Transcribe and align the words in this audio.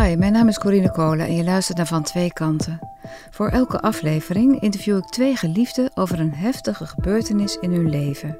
Hi, 0.00 0.16
mijn 0.16 0.32
naam 0.32 0.48
is 0.48 0.58
Corine 0.58 0.90
Kolen 0.90 1.26
en 1.26 1.36
je 1.36 1.44
luistert 1.44 1.76
naar 1.76 1.86
Van 1.86 2.02
Twee 2.02 2.32
Kanten. 2.32 2.78
Voor 3.30 3.48
elke 3.48 3.80
aflevering 3.80 4.60
interview 4.60 4.96
ik 4.96 5.04
twee 5.04 5.36
geliefden 5.36 5.90
over 5.94 6.20
een 6.20 6.34
heftige 6.34 6.86
gebeurtenis 6.86 7.56
in 7.56 7.72
hun 7.72 7.90
leven. 7.90 8.38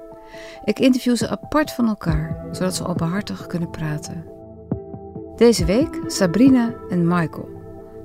Ik 0.64 0.78
interview 0.78 1.16
ze 1.16 1.28
apart 1.28 1.72
van 1.72 1.88
elkaar, 1.88 2.46
zodat 2.50 2.74
ze 2.74 2.86
openhartig 2.86 3.46
kunnen 3.46 3.70
praten. 3.70 4.24
Deze 5.36 5.64
week 5.64 6.00
Sabrina 6.06 6.74
en 6.90 7.08
Michael. 7.08 7.48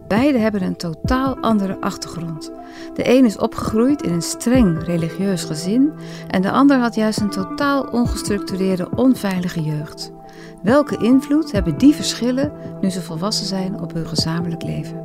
Beide 0.08 0.38
hebben 0.38 0.64
een 0.64 0.76
totaal 0.76 1.38
andere 1.38 1.82
achtergrond. 1.82 2.52
De 2.94 3.10
een 3.10 3.26
is 3.26 3.38
opgegroeid 3.38 4.02
in 4.02 4.14
een 4.14 4.22
streng 4.22 4.84
religieus 4.84 5.44
gezin 5.44 5.94
en 6.28 6.42
de 6.42 6.52
ander 6.52 6.78
had 6.78 6.96
juist 6.96 7.20
een 7.20 7.30
totaal 7.30 7.84
ongestructureerde, 7.84 8.90
onveilige 8.96 9.62
jeugd. 9.62 10.18
Welke 10.64 10.98
invloed 10.98 11.52
hebben 11.52 11.78
die 11.78 11.96
verschillen 11.96 12.52
nu 12.82 12.90
ze 12.90 13.02
volwassen 13.02 13.46
zijn 13.46 13.80
op 13.80 13.94
hun 13.94 14.08
gezamenlijk 14.08 14.64
leven? 14.64 15.04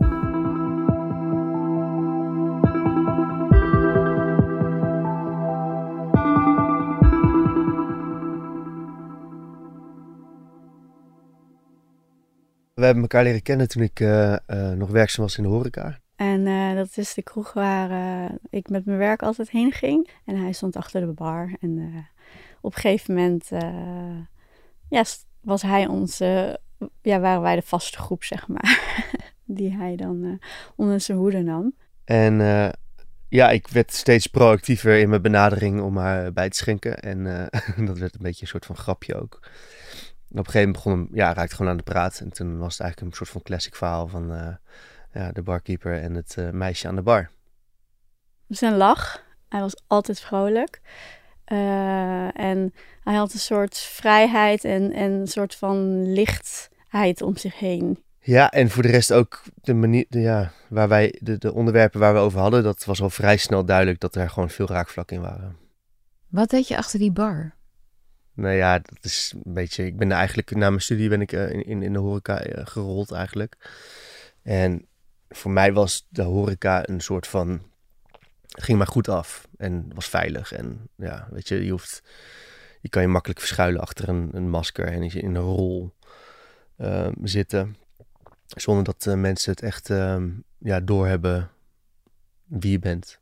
We 12.75 12.84
hebben 12.84 13.03
elkaar 13.03 13.25
leren 13.25 13.43
kennen 13.43 13.69
toen 13.69 13.83
ik 13.83 14.01
uh, 14.01 14.37
uh, 14.47 14.71
nog 14.71 14.91
werkzaam 14.91 15.25
was 15.25 15.37
in 15.37 15.43
de 15.43 15.48
horeca. 15.48 15.98
En 16.17 16.47
uh, 16.47 16.75
dat 16.75 16.97
is 16.97 17.15
de 17.15 17.23
kroeg 17.23 17.53
waar 17.53 18.31
ik 18.51 18.69
met 18.69 18.84
mijn 18.84 18.98
werk 18.98 19.23
altijd 19.23 19.51
heen 19.51 19.73
ging. 19.73 20.11
En 20.25 20.37
hij 20.37 20.53
stond 20.53 20.77
achter 20.77 21.01
de 21.01 21.12
bar. 21.12 21.57
En 21.61 22.07
op 22.61 22.75
een 22.75 22.81
gegeven 22.81 23.15
moment 23.15 23.48
ja, 24.89 25.05
was 25.45 25.62
hij 25.62 25.87
onze, 25.87 26.61
ja, 27.03 27.21
waren 27.21 27.43
wij 27.43 27.55
de 27.55 27.62
vaste 27.62 27.98
groep, 27.98 28.25
zeg 28.25 28.48
maar. 28.48 29.03
Die 29.45 29.77
hij 29.77 29.97
dan 29.97 30.41
onder 30.77 31.00
zijn 31.00 31.19
hoede 31.19 31.42
nam. 31.42 31.75
En 32.05 32.37
ja, 33.28 33.50
ik 33.50 33.69
werd 33.69 33.92
steeds 33.92 34.27
proactiever 34.27 34.98
in 34.98 35.09
mijn 35.09 35.22
benadering 35.22 35.81
om 35.81 35.97
haar 35.97 36.33
bij 36.33 36.48
te 36.48 36.56
schenken. 36.56 36.98
En 36.98 37.25
dat 37.87 37.98
werd 37.98 38.15
een 38.15 38.22
beetje 38.22 38.42
een 38.42 38.48
soort 38.48 38.67
van 38.67 38.77
grapje 38.77 39.15
ook 39.15 39.41
op 40.41 40.47
een 40.47 40.53
gegeven 40.53 40.72
moment 40.72 40.84
begon 40.84 40.92
hem, 40.92 41.09
ja, 41.12 41.34
raakte 41.34 41.55
gewoon 41.55 41.70
aan 41.70 41.77
de 41.77 41.83
praat. 41.83 42.20
En 42.20 42.33
toen 42.33 42.59
was 42.59 42.72
het 42.72 42.81
eigenlijk 42.81 43.11
een 43.11 43.17
soort 43.17 43.31
van 43.31 43.42
classic 43.42 43.75
verhaal 43.75 44.09
van 44.09 44.33
uh, 44.33 44.55
ja, 45.12 45.33
de 45.33 45.42
barkeeper 45.42 46.00
en 46.03 46.15
het 46.15 46.37
uh, 46.39 46.50
meisje 46.50 46.89
aan 46.89 46.95
de 46.95 47.03
bar. 47.03 47.31
Zijn 48.48 48.77
lach, 48.77 49.25
hij 49.48 49.61
was 49.61 49.83
altijd 49.87 50.20
vrolijk. 50.20 50.81
Uh, 51.53 52.41
en 52.41 52.75
hij 53.03 53.14
had 53.14 53.33
een 53.33 53.39
soort 53.39 53.77
vrijheid 53.77 54.64
en, 54.64 54.92
en 54.92 55.12
een 55.12 55.27
soort 55.27 55.55
van 55.55 56.12
lichtheid 56.12 57.23
om 57.23 57.37
zich 57.37 57.59
heen. 57.59 58.03
Ja, 58.20 58.50
en 58.50 58.70
voor 58.70 58.83
de 58.83 58.89
rest 58.89 59.12
ook 59.12 59.42
de 59.62 59.75
manier, 59.75 60.06
de, 60.09 60.20
ja, 60.20 60.53
waar 60.69 60.89
wij, 60.89 61.19
de, 61.20 61.39
de 61.39 61.55
onderwerpen 61.55 62.00
waar 62.00 62.15
we 62.15 62.19
over 62.19 62.41
hadden, 62.41 62.62
dat 62.62 62.84
was 62.84 63.03
al 63.03 63.11
vrij 63.11 63.37
snel 63.37 63.65
duidelijk 63.65 64.00
dat 64.00 64.15
er 64.15 64.31
gewoon 64.31 64.50
veel 64.50 64.67
raakvlakken 64.67 65.17
in 65.17 65.22
waren. 65.22 65.56
Wat 66.28 66.50
deed 66.50 66.69
je 66.69 66.77
achter 66.77 66.98
die 66.98 67.12
bar? 67.12 67.55
Nou 68.34 68.55
ja, 68.55 68.78
dat 68.78 68.98
is 69.05 69.34
een 69.45 69.55
beetje. 69.55 69.87
Ik 69.87 69.97
ben 69.97 70.12
eigenlijk 70.12 70.50
na 70.55 70.69
mijn 70.69 70.81
studie 70.81 71.09
ben 71.09 71.20
ik 71.20 71.33
uh, 71.33 71.50
in, 71.50 71.83
in 71.83 71.92
de 71.92 71.98
horeca 71.98 72.47
uh, 72.47 72.67
gerold 72.67 73.12
eigenlijk. 73.12 73.56
En 74.42 74.87
voor 75.28 75.50
mij 75.50 75.72
was 75.72 76.06
de 76.09 76.22
horeca 76.22 76.89
een 76.89 77.00
soort 77.00 77.27
van. 77.27 77.72
Ging 78.55 78.78
maar 78.78 78.86
goed 78.86 79.08
af 79.08 79.48
en 79.56 79.91
was 79.94 80.08
veilig. 80.08 80.52
En 80.52 80.88
ja, 80.97 81.28
weet 81.30 81.48
je, 81.48 81.64
je 81.64 81.70
hoeft. 81.70 82.02
Je 82.80 82.88
kan 82.88 83.02
je 83.02 83.08
makkelijk 83.08 83.41
verschuilen 83.41 83.80
achter 83.80 84.08
een, 84.08 84.28
een 84.33 84.50
masker 84.50 84.86
en 84.86 85.02
je 85.02 85.20
in 85.20 85.34
een 85.34 85.42
rol 85.42 85.94
uh, 86.78 87.08
zitten. 87.22 87.77
Zonder 88.47 88.84
dat 88.84 89.16
mensen 89.16 89.50
het 89.50 89.62
echt 89.62 89.88
ja, 90.58 90.80
doorhebben 90.80 91.50
wie 92.44 92.70
je 92.70 92.78
bent. 92.78 93.19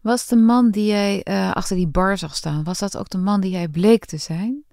Was 0.00 0.26
de 0.26 0.36
man 0.36 0.70
die 0.70 0.86
jij 0.86 1.20
uh, 1.28 1.52
achter 1.52 1.76
die 1.76 1.86
bar 1.86 2.18
zag 2.18 2.36
staan, 2.36 2.64
was 2.64 2.78
dat 2.78 2.96
ook 2.96 3.08
de 3.08 3.18
man 3.18 3.40
die 3.40 3.50
jij 3.50 3.68
bleek 3.68 4.04
te 4.04 4.16
zijn? 4.16 4.64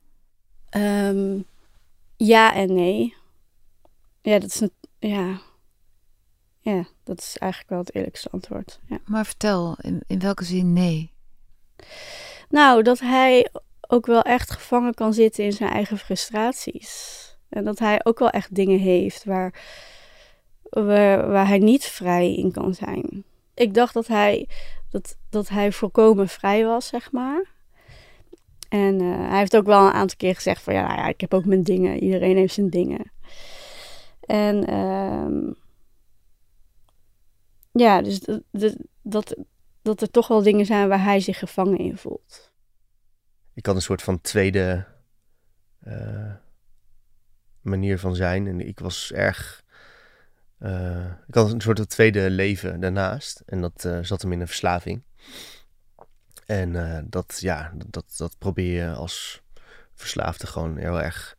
Um, 0.78 1.46
ja 2.18 2.56
en 2.56 2.74
nee. 2.74 3.16
Ja, 4.22 4.40
dat 4.40 4.50
is, 4.50 4.68
ja. 5.00 5.42
Ja, 6.62 6.86
dat 7.04 7.20
is 7.20 7.38
eigenlijk 7.38 7.72
wel 7.72 7.80
het 7.80 7.96
eerlijkste 7.96 8.30
antwoord. 8.32 8.80
Ja. 8.86 9.00
Maar 9.06 9.26
vertel, 9.26 9.78
in, 9.82 10.04
in 10.08 10.20
welke 10.20 10.44
zin 10.44 10.74
nee? 10.74 11.12
Nou, 12.50 12.84
dat 12.84 13.00
hij 13.00 13.50
ook 13.88 14.06
wel 14.06 14.22
echt 14.22 14.52
gevangen 14.52 14.94
kan 14.94 15.14
zitten 15.14 15.44
in 15.44 15.54
zijn 15.54 15.72
eigen 15.72 15.98
frustraties. 15.98 17.20
En 17.50 17.64
dat 17.64 17.80
hij 17.80 18.00
ook 18.04 18.20
wel 18.20 18.30
echt 18.30 18.56
dingen 18.56 18.80
heeft 18.80 19.24
waar, 19.24 19.62
waar, 20.70 21.30
waar 21.30 21.48
hij 21.48 21.60
niet 21.60 21.86
vrij 21.86 22.36
in 22.36 22.52
kan 22.52 22.74
zijn. 22.74 23.24
Ik 23.54 23.74
dacht 23.74 23.94
dat 23.94 24.08
hij 24.08 24.48
dat, 24.90 25.18
dat 25.30 25.50
hij 25.50 25.72
volkomen 25.72 26.28
vrij 26.28 26.66
was, 26.66 26.88
zeg 26.88 27.12
maar. 27.12 27.46
En 28.70 29.02
uh, 29.02 29.30
hij 29.30 29.38
heeft 29.38 29.56
ook 29.56 29.66
wel 29.66 29.86
een 29.86 29.94
aantal 29.94 30.18
keer 30.18 30.36
gezegd 30.36 30.62
van 30.62 30.74
ja, 30.74 30.88
nou 30.88 31.00
ja, 31.00 31.08
ik 31.08 31.22
heb 31.22 31.34
ook 31.34 31.46
mijn 31.46 31.64
dingen. 31.64 32.04
Iedereen 32.04 32.38
heeft 32.38 32.54
zijn 32.54 32.70
dingen. 32.70 33.12
En 34.22 34.74
um, 34.74 35.56
ja, 37.72 38.02
dus 38.02 38.20
dat, 38.20 38.42
dat, 39.02 39.36
dat, 39.82 40.02
er 40.02 40.12
toch 40.12 40.28
wel 40.28 40.44
dingen 40.44 40.66
zijn 40.66 40.88
waar 40.88 41.04
hij 41.04 41.20
zich 41.20 41.40
gevangen 41.40 41.78
in 41.78 41.98
voelt. 41.98 42.52
Ik 43.54 43.66
had 43.66 43.76
een 43.76 43.82
soort 43.82 44.02
van 44.02 44.22
tweede 44.22 44.86
uh, 45.88 46.34
manier 47.62 48.00
van 48.00 48.16
zijn. 48.16 48.48
En 48.48 48.68
ik 48.68 48.80
was 48.80 49.12
erg 49.12 49.64
uh, 50.60 51.06
ik 51.28 51.34
had 51.34 51.52
een 51.52 51.62
soort 51.62 51.90
tweede 51.90 52.30
leven 52.30 52.80
daarnaast. 52.80 53.44
En 53.46 53.62
dat 53.62 53.84
uh, 53.86 54.00
zat 54.02 54.22
hem 54.22 54.32
in 54.32 54.42
een 54.42 54.48
verslaving. 54.48 55.04
En 56.46 57.06
dat, 57.10 57.38
ja, 57.40 57.74
dat, 57.88 58.14
dat 58.18 58.36
probeer 58.38 58.74
je 58.74 58.94
als 58.94 59.42
verslaafde 59.94 60.48
gewoon 60.48 60.78
heel 60.78 61.02
erg 61.02 61.38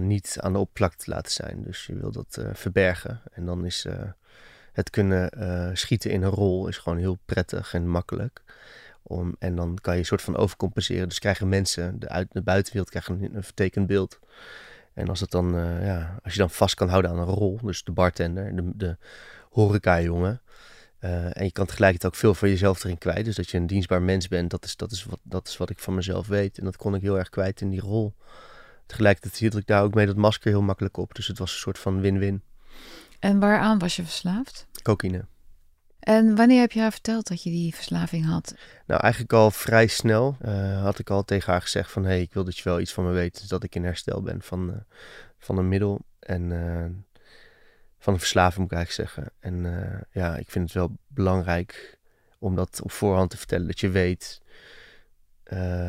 niet 0.00 0.36
aan 0.40 0.52
de 0.52 0.58
oppervlakte 0.58 1.04
te 1.04 1.10
laten 1.10 1.32
zijn. 1.32 1.62
Dus 1.62 1.86
je 1.86 1.94
wil 1.94 2.10
dat 2.10 2.38
verbergen. 2.52 3.20
En 3.32 3.46
dan 3.46 3.64
is 3.64 3.86
het 4.76 4.90
kunnen 4.90 5.30
schieten 5.76 6.10
in 6.10 6.22
een 6.22 6.30
rol 6.30 6.68
is 6.68 6.78
gewoon 6.78 6.98
heel 6.98 7.18
prettig 7.24 7.74
en 7.74 7.88
makkelijk. 7.88 8.42
Om, 9.02 9.36
en 9.38 9.56
dan 9.56 9.78
kan 9.80 9.94
je 9.94 10.00
een 10.00 10.06
soort 10.06 10.22
van 10.22 10.36
overcompenseren. 10.36 11.08
Dus 11.08 11.18
krijgen 11.18 11.48
mensen, 11.48 11.98
de, 11.98 12.08
uit, 12.08 12.28
de 12.32 12.42
buitenwereld 12.42 12.90
krijgen 12.90 13.34
een, 13.34 13.42
vertekend 13.42 13.86
beeld 13.86 14.18
en 14.96 15.08
als, 15.08 15.20
het 15.20 15.30
dan, 15.30 15.56
uh, 15.56 15.86
ja, 15.86 16.18
als 16.22 16.32
je 16.32 16.38
dan 16.38 16.50
vast 16.50 16.74
kan 16.74 16.88
houden 16.88 17.10
aan 17.10 17.18
een 17.18 17.24
rol, 17.24 17.58
dus 17.62 17.84
de 17.84 17.92
bartender, 17.92 18.56
de, 18.56 18.70
de 18.74 18.96
horeca-jongen. 19.50 20.40
Uh, 21.00 21.36
en 21.36 21.44
je 21.44 21.52
kan 21.52 21.66
tegelijkertijd 21.66 22.12
ook 22.12 22.18
veel 22.18 22.34
van 22.34 22.48
jezelf 22.48 22.84
erin 22.84 22.98
kwijt. 22.98 23.24
Dus 23.24 23.36
dat 23.36 23.50
je 23.50 23.56
een 23.56 23.66
dienstbaar 23.66 24.02
mens 24.02 24.28
bent, 24.28 24.50
dat 24.50 24.64
is, 24.64 24.76
dat, 24.76 24.92
is 24.92 25.04
wat, 25.04 25.18
dat 25.22 25.48
is 25.48 25.56
wat 25.56 25.70
ik 25.70 25.78
van 25.78 25.94
mezelf 25.94 26.26
weet. 26.26 26.58
En 26.58 26.64
dat 26.64 26.76
kon 26.76 26.94
ik 26.94 27.02
heel 27.02 27.18
erg 27.18 27.28
kwijt 27.28 27.60
in 27.60 27.70
die 27.70 27.80
rol. 27.80 28.14
Tegelijkertijd 28.86 29.36
hield 29.36 29.56
ik 29.56 29.66
daar 29.66 29.82
ook 29.82 29.94
mee 29.94 30.06
dat 30.06 30.16
masker 30.16 30.50
heel 30.50 30.62
makkelijk 30.62 30.96
op. 30.96 31.14
Dus 31.14 31.26
het 31.26 31.38
was 31.38 31.52
een 31.52 31.58
soort 31.58 31.78
van 31.78 32.00
win-win. 32.00 32.42
En 33.18 33.38
waaraan 33.38 33.78
was 33.78 33.96
je 33.96 34.02
verslaafd? 34.02 34.66
Cocaïne. 34.82 35.24
En 36.06 36.34
wanneer 36.34 36.60
heb 36.60 36.72
je 36.72 36.80
haar 36.80 36.92
verteld 36.92 37.28
dat 37.28 37.42
je 37.42 37.50
die 37.50 37.74
verslaving 37.74 38.26
had? 38.26 38.54
Nou, 38.86 39.00
eigenlijk 39.00 39.32
al 39.32 39.50
vrij 39.50 39.86
snel 39.86 40.36
uh, 40.44 40.82
had 40.82 40.98
ik 40.98 41.10
al 41.10 41.24
tegen 41.24 41.52
haar 41.52 41.62
gezegd 41.62 41.90
van... 41.90 42.02
hé, 42.02 42.08
hey, 42.08 42.20
ik 42.20 42.32
wil 42.32 42.44
dat 42.44 42.56
je 42.56 42.64
wel 42.64 42.80
iets 42.80 42.92
van 42.92 43.04
me 43.04 43.10
weet. 43.10 43.40
Dus 43.40 43.48
dat 43.48 43.62
ik 43.62 43.74
in 43.74 43.84
herstel 43.84 44.22
ben 44.22 44.42
van, 44.42 44.68
uh, 44.68 44.76
van 45.38 45.58
een 45.58 45.68
middel 45.68 46.00
en 46.18 46.50
uh, 46.50 46.84
van 47.98 48.12
een 48.12 48.18
verslaving, 48.18 48.58
moet 48.58 48.70
ik 48.70 48.76
eigenlijk 48.76 49.10
zeggen. 49.10 49.32
En 49.40 50.06
ja, 50.10 50.36
ik 50.36 50.50
vind 50.50 50.64
het 50.64 50.74
wel 50.74 50.96
belangrijk 51.06 51.98
om 52.38 52.54
dat 52.54 52.80
op 52.82 52.90
voorhand 52.90 53.30
te 53.30 53.36
vertellen. 53.36 53.66
Dat 53.66 53.80
je 53.80 53.88
weet 53.88 54.42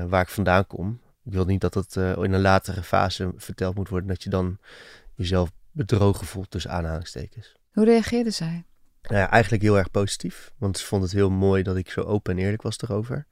waar 0.07 0.21
ik 0.21 0.29
vandaan 0.29 0.67
kom. 0.67 1.01
Ik 1.23 1.33
wil 1.33 1.45
niet 1.45 1.61
dat 1.61 1.73
het 1.73 1.95
in 1.95 2.33
een 2.33 2.41
latere 2.41 2.83
fase 2.83 3.33
verteld 3.35 3.75
moet 3.75 3.89
worden... 3.89 4.09
dat 4.09 4.23
je 4.23 4.29
dan 4.29 4.57
jezelf 5.13 5.51
bedrogen 5.77 6.27
voelt 6.27 6.51
tussen 6.51 6.71
aanhalingstekens. 6.71 7.55
Hoe 7.71 7.85
reageerde 7.85 8.31
zij? 8.31 8.65
Nou 9.01 9.21
ja, 9.21 9.29
eigenlijk 9.29 9.63
heel 9.63 9.77
erg 9.77 9.91
positief. 9.91 10.51
Want 10.57 10.77
ze 10.77 10.85
vond 10.85 11.03
het 11.03 11.11
heel 11.11 11.29
mooi 11.29 11.63
dat 11.63 11.75
ik 11.75 11.89
zo 11.89 12.01
open 12.01 12.37
en 12.37 12.43
eerlijk 12.43 12.61
was 12.61 12.79
erover. 12.81 13.25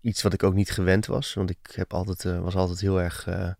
Iets 0.00 0.22
wat 0.22 0.32
ik 0.32 0.42
ook 0.42 0.54
niet 0.54 0.70
gewend 0.70 1.06
was. 1.06 1.34
Want 1.34 1.50
ik 1.50 1.58
heb 1.74 1.94
altijd, 1.94 2.24
uh, 2.24 2.40
was 2.40 2.54
altijd 2.54 2.80
heel 2.80 3.00
erg 3.00 3.26
uh, 3.26 3.50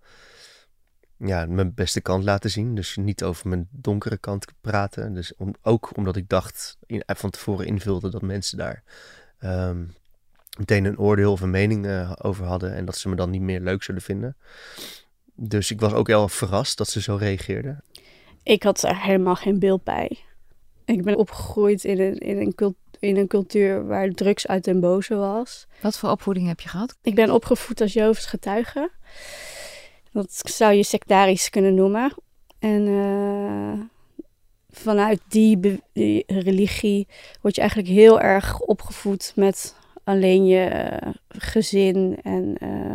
ja, 1.17 1.47
mijn 1.47 1.75
beste 1.75 2.01
kant 2.01 2.25
laten 2.25 2.51
zien. 2.51 2.75
Dus 2.75 2.97
niet 2.97 3.25
over 3.25 3.49
mijn 3.49 3.69
donkere 3.71 4.17
kant 4.17 4.47
praten. 4.61 5.15
Dus 5.15 5.35
om, 5.37 5.55
ook 5.63 5.97
omdat 5.97 6.17
ik 6.17 6.29
dacht, 6.29 6.77
in, 6.87 7.03
van 7.07 7.31
tevoren 7.31 7.67
invulde 7.67 8.11
dat 8.11 8.23
mensen 8.23 8.59
daar 8.59 8.83
um, 9.41 9.95
meteen 10.59 10.85
een 10.85 10.99
oordeel 10.99 11.33
of 11.33 11.41
een 11.41 11.51
mening 11.51 11.87
uh, 11.87 12.13
over 12.19 12.45
hadden. 12.45 12.75
En 12.75 12.85
dat 12.85 12.97
ze 12.97 13.09
me 13.09 13.17
dan 13.17 13.31
niet 13.31 13.41
meer 13.41 13.61
leuk 13.61 13.83
zouden 13.83 14.07
vinden. 14.07 14.37
Dus 15.35 15.71
ik 15.71 15.81
was 15.81 15.93
ook 15.93 16.07
heel 16.07 16.29
verrast 16.29 16.79
dat 16.79 16.89
ze 16.89 17.01
zo 17.01 17.17
reageerde. 17.17 17.83
Ik 18.45 18.63
had 18.63 18.83
er 18.83 19.03
helemaal 19.03 19.35
geen 19.35 19.59
beeld 19.59 19.85
bij. 19.85 20.19
Ik 20.85 21.03
ben 21.03 21.17
opgegroeid 21.17 21.85
in 21.85 22.01
een, 22.01 22.19
in 22.19 22.39
een, 22.39 22.77
in 22.99 23.17
een 23.17 23.27
cultuur 23.27 23.87
waar 23.87 24.11
drugs 24.11 24.47
uit 24.47 24.65
den 24.65 24.81
boze 24.81 25.15
was. 25.15 25.67
Wat 25.81 25.99
voor 25.99 26.11
opvoeding 26.11 26.47
heb 26.47 26.61
je 26.61 26.69
gehad? 26.69 26.97
Ik 27.03 27.15
ben 27.15 27.31
opgevoed 27.31 27.81
als 27.81 27.93
Jehovens 27.93 28.27
getuige. 28.27 28.91
Dat 30.13 30.41
zou 30.43 30.73
je 30.73 30.83
sectarisch 30.83 31.51
kunnen 31.51 31.75
noemen. 31.75 32.15
En 32.59 32.87
uh, 32.87 33.81
vanuit 34.71 35.21
die, 35.29 35.81
die, 35.93 36.25
religie 36.27 37.09
word 37.41 37.55
je 37.55 37.61
eigenlijk 37.61 37.91
heel 37.91 38.21
erg 38.21 38.61
opgevoed 38.61 39.33
met 39.37 39.75
alleen 40.05 40.47
je 40.47 40.91
gezin 41.29 42.19
en 42.23 42.57
uh, 42.63 42.95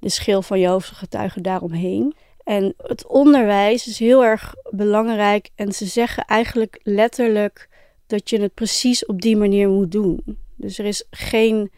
de 0.00 0.08
schil 0.08 0.42
van 0.42 0.60
je 0.60 0.80
getuigen 0.80 1.42
daaromheen. 1.42 2.14
En 2.44 2.74
het 2.76 3.06
onderwijs 3.06 3.86
is 3.86 3.98
heel 3.98 4.24
erg 4.24 4.54
belangrijk 4.70 5.50
en 5.54 5.72
ze 5.72 5.86
zeggen 5.86 6.24
eigenlijk 6.24 6.80
letterlijk 6.82 7.68
dat 8.06 8.30
je 8.30 8.40
het 8.40 8.54
precies 8.54 9.06
op 9.06 9.20
die 9.20 9.36
manier 9.36 9.68
moet 9.68 9.92
doen. 9.92 10.38
Dus 10.56 10.78
er 10.78 10.84
is 10.84 11.04
geen, 11.10 11.70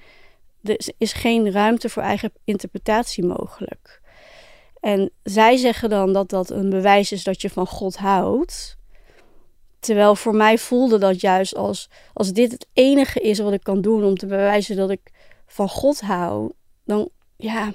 er 0.63 0.77
is 0.99 1.13
geen 1.13 1.53
ruimte 1.53 1.89
voor 1.89 2.03
eigen 2.03 2.33
interpretatie 2.45 3.25
mogelijk. 3.25 4.01
En 4.81 5.11
zij 5.23 5.57
zeggen 5.57 5.91
dan 5.91 6.13
dat 6.13 6.29
dat 6.29 6.51
een 6.51 6.71
bewijs 6.71 7.13
is 7.13 7.25
dat 7.25 7.41
je 7.43 7.51
van 7.51 7.67
God 7.67 7.97
houdt. 7.97 8.77
Terwijl 9.81 10.17
voor 10.17 10.35
mij 10.35 10.59
voelde 10.59 10.99
dat 10.99 11.21
juist 11.21 11.55
als, 11.55 11.91
als 12.13 12.33
dit 12.33 12.53
het 12.53 12.67
enige 12.73 13.21
is 13.21 13.39
wat 13.39 13.53
ik 13.53 13.63
kan 13.63 13.81
doen 13.81 14.05
om 14.05 14.17
te 14.17 14.27
bewijzen 14.27 14.77
dat 14.77 14.91
ik 14.91 15.01
van 15.47 15.69
God 15.69 16.01
hou, 16.01 16.53
dan 16.85 17.09
ja. 17.37 17.73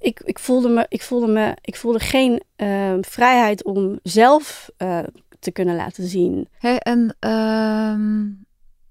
Ik, 0.00 0.20
ik, 0.20 0.38
voelde, 0.38 0.68
me, 0.68 0.86
ik, 0.88 1.02
voelde, 1.02 1.26
me, 1.26 1.56
ik 1.60 1.76
voelde 1.76 1.98
geen 1.98 2.42
uh, 2.56 2.94
vrijheid 3.00 3.64
om 3.64 3.98
zelf 4.02 4.70
uh, 4.78 5.02
te 5.38 5.50
kunnen 5.50 5.76
laten 5.76 6.06
zien. 6.06 6.48
Hey, 6.58 6.78
en 6.78 7.16
uh, 7.20 7.94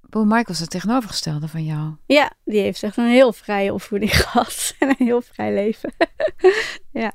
Bo 0.09 0.23
Mike 0.23 0.47
was 0.47 0.59
het 0.59 0.69
tegenovergestelde 0.69 1.47
van 1.47 1.63
jou. 1.63 1.95
Ja, 2.05 2.31
die 2.43 2.61
heeft 2.61 2.83
echt 2.83 2.97
een 2.97 3.09
heel 3.09 3.33
vrije 3.33 3.73
opvoeding 3.73 4.17
gehad 4.21 4.75
en 4.79 4.89
een 4.89 5.05
heel 5.05 5.21
vrij 5.21 5.53
leven. 5.53 5.93
ja. 7.01 7.11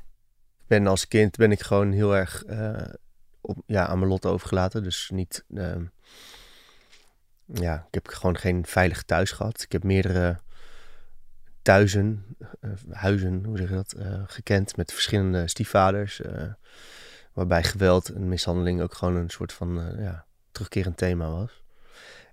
Ben 0.67 0.87
als 0.87 1.07
kind 1.07 1.37
ben 1.37 1.51
ik 1.51 1.61
gewoon 1.61 1.91
heel 1.91 2.15
erg 2.15 2.43
uh, 2.47 2.93
op, 3.41 3.57
ja, 3.65 3.87
aan 3.87 3.97
mijn 3.97 4.09
lot 4.09 4.25
overgelaten. 4.25 4.83
Dus 4.83 5.09
niet. 5.13 5.43
Uh, 5.49 5.75
ja, 7.45 7.85
ik 7.87 7.93
heb 7.93 8.07
gewoon 8.07 8.37
geen 8.37 8.65
veilig 8.65 9.03
thuis 9.03 9.31
gehad. 9.31 9.61
Ik 9.61 9.71
heb 9.71 9.83
meerdere 9.83 10.39
thuizen, 11.65 12.23
uh, 12.61 12.71
huizen, 12.91 13.43
hoe 13.45 13.57
zeg 13.57 13.69
je 13.69 13.75
dat, 13.75 13.95
gekend 14.27 14.77
met 14.77 14.93
verschillende 14.93 15.47
stiefvaders. 15.47 16.21
waarbij 17.33 17.63
geweld 17.63 18.09
en 18.09 18.29
mishandeling 18.29 18.81
ook 18.81 18.93
gewoon 18.93 19.15
een 19.15 19.29
soort 19.29 19.53
van 19.53 19.95
ja, 19.97 20.25
terugkerend 20.51 20.97
thema 20.97 21.29
was. 21.29 21.63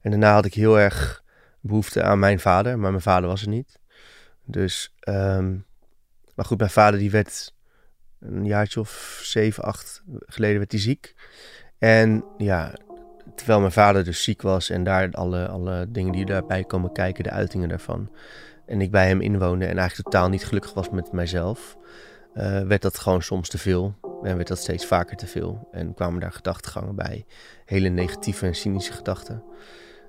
En 0.00 0.10
daarna 0.10 0.32
had 0.32 0.44
ik 0.44 0.54
heel 0.54 0.80
erg 0.80 1.22
behoefte 1.60 2.02
aan 2.02 2.18
mijn 2.18 2.40
vader, 2.40 2.78
maar 2.78 2.90
mijn 2.90 3.02
vader 3.02 3.28
was 3.28 3.42
er 3.42 3.48
niet. 3.48 3.78
Dus, 4.44 4.94
um, 5.08 5.64
maar 6.34 6.44
goed, 6.44 6.58
mijn 6.58 6.70
vader 6.70 6.98
die 6.98 7.10
werd 7.10 7.54
een 8.20 8.44
jaartje 8.44 8.80
of 8.80 9.20
zeven, 9.24 9.64
acht 9.64 10.02
geleden 10.26 10.58
werd 10.58 10.72
hij 10.72 10.80
ziek. 10.80 11.14
En 11.78 12.24
ja, 12.38 12.74
terwijl 13.34 13.60
mijn 13.60 13.72
vader 13.72 14.04
dus 14.04 14.22
ziek 14.22 14.42
was 14.42 14.70
en 14.70 14.84
daar 14.84 15.10
alle, 15.10 15.48
alle 15.48 15.86
dingen 15.88 16.12
die 16.12 16.24
daarbij 16.24 16.64
komen 16.64 16.92
kijken, 16.92 17.24
de 17.24 17.30
uitingen 17.30 17.68
daarvan. 17.68 18.10
En 18.66 18.80
ik 18.80 18.90
bij 18.90 19.06
hem 19.06 19.20
inwoonde 19.20 19.66
en 19.66 19.78
eigenlijk 19.78 20.08
totaal 20.08 20.28
niet 20.28 20.44
gelukkig 20.44 20.74
was 20.74 20.90
met 20.90 21.12
mijzelf, 21.12 21.76
uh, 22.34 22.60
werd 22.60 22.82
dat 22.82 22.98
gewoon 22.98 23.22
soms 23.22 23.48
te 23.48 23.58
veel. 23.58 23.94
En 24.22 24.36
werd 24.36 24.48
dat 24.48 24.58
steeds 24.58 24.86
vaker 24.86 25.16
te 25.16 25.26
veel. 25.26 25.68
En 25.72 25.94
kwamen 25.94 26.20
daar 26.20 26.32
gedachtegangen 26.32 26.94
bij. 26.94 27.24
Hele 27.64 27.88
negatieve 27.88 28.46
en 28.46 28.54
cynische 28.54 28.92
gedachten. 28.92 29.42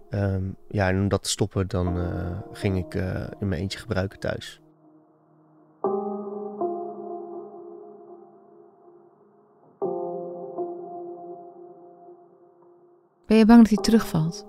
Um, 0.10 0.56
ja, 0.68 0.90
en 0.90 1.00
om 1.00 1.08
dat 1.08 1.24
te 1.24 1.30
stoppen, 1.30 1.68
dan 1.68 1.98
uh, 1.98 2.40
ging 2.52 2.78
ik 2.78 2.96
uh, 2.96 3.28
in 3.40 3.48
mijn 3.48 3.62
eentje 3.62 3.80
gebruiken 3.80 4.20
thuis. 4.20 4.62
Ben 13.26 13.38
je 13.38 13.46
bang 13.46 13.60
dat 13.60 13.70
hij 13.70 13.84
terugvalt? 13.84 14.48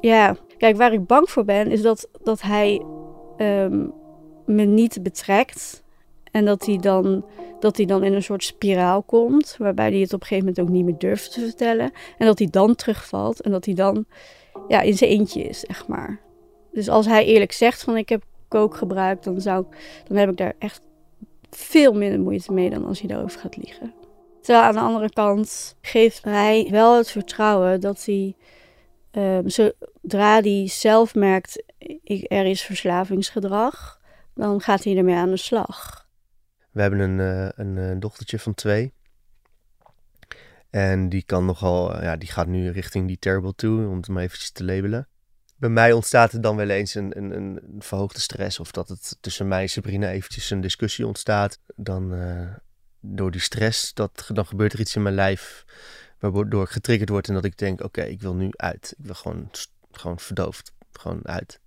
Ja, 0.00 0.36
kijk, 0.58 0.76
waar 0.76 0.92
ik 0.92 1.06
bang 1.06 1.30
voor 1.30 1.44
ben, 1.44 1.70
is 1.70 1.82
dat, 1.82 2.08
dat 2.22 2.42
hij 2.42 2.82
um, 3.38 3.92
me 4.46 4.64
niet 4.64 5.02
betrekt. 5.02 5.82
En 6.30 6.44
dat 6.44 6.66
hij, 6.66 6.76
dan, 6.76 7.24
dat 7.60 7.76
hij 7.76 7.86
dan 7.86 8.04
in 8.04 8.12
een 8.12 8.22
soort 8.22 8.44
spiraal 8.44 9.02
komt, 9.02 9.56
waarbij 9.58 9.90
hij 9.90 10.00
het 10.00 10.12
op 10.12 10.20
een 10.20 10.26
gegeven 10.26 10.48
moment 10.48 10.66
ook 10.66 10.74
niet 10.74 10.84
meer 10.84 10.98
durft 10.98 11.32
te 11.32 11.40
vertellen. 11.40 11.92
En 12.18 12.26
dat 12.26 12.38
hij 12.38 12.48
dan 12.50 12.74
terugvalt 12.74 13.40
en 13.40 13.50
dat 13.50 13.64
hij 13.64 13.74
dan 13.74 14.06
ja, 14.68 14.80
in 14.80 14.96
zijn 14.96 15.10
eentje 15.10 15.42
is, 15.42 15.60
zeg 15.60 15.88
maar. 15.88 16.20
Dus 16.72 16.88
als 16.88 17.06
hij 17.06 17.24
eerlijk 17.24 17.52
zegt 17.52 17.84
van 17.84 17.96
ik 17.96 18.08
heb 18.08 18.22
kook 18.48 18.76
gebruikt, 18.76 19.24
dan, 19.24 19.40
zou 19.40 19.64
dan 20.08 20.16
heb 20.16 20.30
ik 20.30 20.36
daar 20.36 20.54
echt 20.58 20.80
veel 21.50 21.92
minder 21.92 22.20
moeite 22.20 22.52
mee 22.52 22.70
dan 22.70 22.84
als 22.84 22.98
hij 22.98 23.08
daarover 23.08 23.40
gaat 23.40 23.56
liegen. 23.56 23.92
Terwijl 24.40 24.64
aan 24.64 24.74
de 24.74 24.80
andere 24.80 25.12
kant 25.12 25.76
geeft 25.80 26.24
hij 26.24 26.68
wel 26.70 26.96
het 26.96 27.10
vertrouwen 27.10 27.80
dat 27.80 28.04
hij, 28.04 28.34
um, 29.12 29.48
zodra 29.48 30.40
hij 30.40 30.68
zelf 30.68 31.14
merkt 31.14 31.62
er 32.28 32.46
is 32.46 32.62
verslavingsgedrag, 32.62 34.00
dan 34.34 34.60
gaat 34.60 34.84
hij 34.84 34.96
ermee 34.96 35.14
aan 35.14 35.30
de 35.30 35.36
slag. 35.36 36.08
We 36.70 36.80
hebben 36.80 37.00
een, 37.00 37.18
uh, 37.18 37.48
een, 37.54 37.76
een 37.76 38.00
dochtertje 38.00 38.38
van 38.38 38.54
twee. 38.54 38.92
En 40.70 41.08
die 41.08 41.22
kan 41.22 41.44
nogal, 41.44 42.02
ja, 42.02 42.16
die 42.16 42.30
gaat 42.30 42.46
nu 42.46 42.70
richting 42.70 43.06
die 43.06 43.18
terrible 43.18 43.54
toe, 43.54 43.88
om 43.88 43.96
het 43.96 44.08
maar 44.08 44.22
eventjes 44.22 44.50
te 44.50 44.64
labelen. 44.64 45.08
Bij 45.56 45.70
mij 45.70 45.92
ontstaat 45.92 46.32
er 46.32 46.40
dan 46.40 46.56
wel 46.56 46.68
eens 46.68 46.94
een, 46.94 47.18
een, 47.18 47.36
een 47.36 47.60
verhoogde 47.78 48.20
stress. 48.20 48.60
Of 48.60 48.70
dat 48.70 48.88
het 48.88 49.16
tussen 49.20 49.48
mij 49.48 49.62
en 49.62 49.68
Sabrina 49.68 50.10
eventjes 50.10 50.50
een 50.50 50.60
discussie 50.60 51.06
ontstaat. 51.06 51.58
Dan 51.76 52.14
door 53.00 53.30
die 53.30 53.40
stress, 53.40 53.94
dat, 53.94 54.30
dan 54.32 54.46
gebeurt 54.46 54.72
er 54.72 54.80
iets 54.80 54.96
in 54.96 55.02
mijn 55.02 55.14
lijf 55.14 55.64
waardoor 56.18 56.62
ik 56.62 56.68
getriggerd 56.68 57.08
word. 57.08 57.28
En 57.28 57.34
dat 57.34 57.44
ik 57.44 57.58
denk, 57.58 57.82
oké, 57.82 58.02
ik 58.02 58.20
wil 58.20 58.34
nu 58.34 58.48
uit. 58.50 58.94
Ik 58.98 59.04
wil 59.04 59.14
gewoon, 59.14 59.50
gewoon 59.90 60.18
verdoofd. 60.18 60.72
Gewoon 60.98 61.26
uit. 61.26 61.60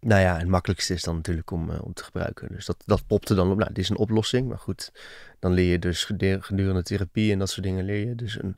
Nou 0.00 0.20
ja, 0.20 0.36
het 0.36 0.48
makkelijkste 0.48 0.94
is 0.94 1.02
dan 1.02 1.16
natuurlijk 1.16 1.50
om, 1.50 1.70
uh, 1.70 1.82
om 1.82 1.92
te 1.92 2.04
gebruiken. 2.04 2.48
Dus 2.52 2.66
dat, 2.66 2.82
dat 2.86 3.06
popte 3.06 3.34
dan 3.34 3.50
op. 3.50 3.58
Nou, 3.58 3.72
dit 3.72 3.84
is 3.84 3.88
een 3.88 3.96
oplossing. 3.96 4.48
Maar 4.48 4.58
goed, 4.58 4.92
dan 5.38 5.52
leer 5.52 5.70
je 5.70 5.78
dus 5.78 6.04
gedurende 6.04 6.82
therapie 6.82 7.32
en 7.32 7.38
dat 7.38 7.50
soort 7.50 7.66
dingen 7.66 7.84
leer 7.84 8.06
je. 8.06 8.14
Dus 8.14 8.42
een, 8.42 8.56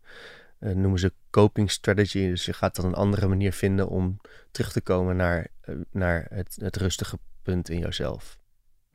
uh, 0.60 0.74
noemen 0.74 0.98
ze 0.98 1.12
coping 1.30 1.70
strategy. 1.70 2.28
Dus 2.28 2.44
je 2.44 2.52
gaat 2.52 2.76
dan 2.76 2.84
een 2.84 2.94
andere 2.94 3.26
manier 3.26 3.52
vinden 3.52 3.88
om 3.88 4.20
terug 4.50 4.72
te 4.72 4.80
komen 4.80 5.16
naar, 5.16 5.46
uh, 5.64 5.76
naar 5.90 6.26
het, 6.30 6.56
het 6.60 6.76
rustige 6.76 7.18
punt 7.42 7.68
in 7.68 7.78
jouzelf. 7.78 8.38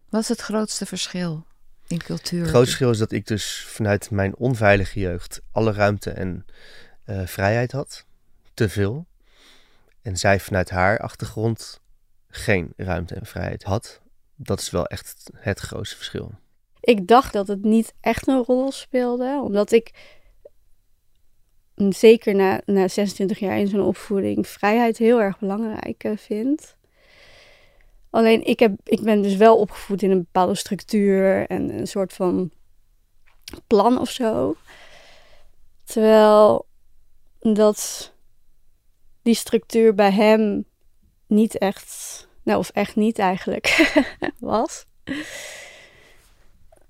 Wat 0.09 0.21
is 0.21 0.29
het 0.29 0.41
grootste 0.41 0.85
verschil 0.85 1.45
in 1.87 1.97
cultuur? 1.97 2.41
Het 2.41 2.49
grootste 2.49 2.65
verschil 2.65 2.91
is 2.91 2.97
dat 2.97 3.11
ik 3.11 3.27
dus 3.27 3.65
vanuit 3.67 4.11
mijn 4.11 4.35
onveilige 4.35 4.99
jeugd 4.99 5.41
alle 5.51 5.71
ruimte 5.71 6.11
en 6.11 6.45
vrijheid 7.25 7.71
had. 7.71 8.05
Te 8.53 8.69
veel. 8.69 9.05
En 10.05 10.17
zij 10.17 10.39
vanuit 10.39 10.69
haar 10.69 10.99
achtergrond 10.99 11.81
geen 12.27 12.73
ruimte 12.77 13.15
en 13.15 13.25
vrijheid 13.25 13.63
had. 13.63 14.01
Dat 14.35 14.59
is 14.59 14.69
wel 14.69 14.85
echt 14.85 15.31
het 15.35 15.59
grootste 15.59 15.95
verschil. 15.95 16.31
Ik 16.79 17.07
dacht 17.07 17.33
dat 17.33 17.47
het 17.47 17.63
niet 17.63 17.93
echt 18.01 18.27
een 18.27 18.43
rol 18.43 18.71
speelde, 18.71 19.41
omdat 19.43 19.71
ik 19.71 19.91
zeker 21.75 22.35
na, 22.35 22.61
na 22.65 22.87
26 22.87 23.39
jaar 23.39 23.57
in 23.57 23.67
zo'n 23.67 23.81
opvoeding 23.81 24.47
vrijheid 24.47 24.97
heel 24.97 25.21
erg 25.21 25.39
belangrijk 25.39 26.03
uh, 26.03 26.17
vind. 26.17 26.75
Alleen 28.09 28.45
ik, 28.45 28.59
heb, 28.59 28.73
ik 28.83 29.01
ben 29.01 29.21
dus 29.21 29.35
wel 29.35 29.57
opgevoed 29.57 30.01
in 30.01 30.11
een 30.11 30.23
bepaalde 30.23 30.55
structuur 30.55 31.47
en 31.47 31.77
een 31.77 31.87
soort 31.87 32.13
van 32.13 32.51
plan 33.67 33.99
of 33.99 34.09
zo. 34.09 34.55
Terwijl 35.83 36.65
dat 37.39 38.13
die 39.25 39.35
structuur 39.35 39.95
bij 39.95 40.11
hem 40.11 40.65
niet 41.27 41.57
echt, 41.57 42.27
nou 42.43 42.59
of 42.59 42.69
echt 42.69 42.95
niet 42.95 43.19
eigenlijk 43.19 43.93
was. 44.39 44.85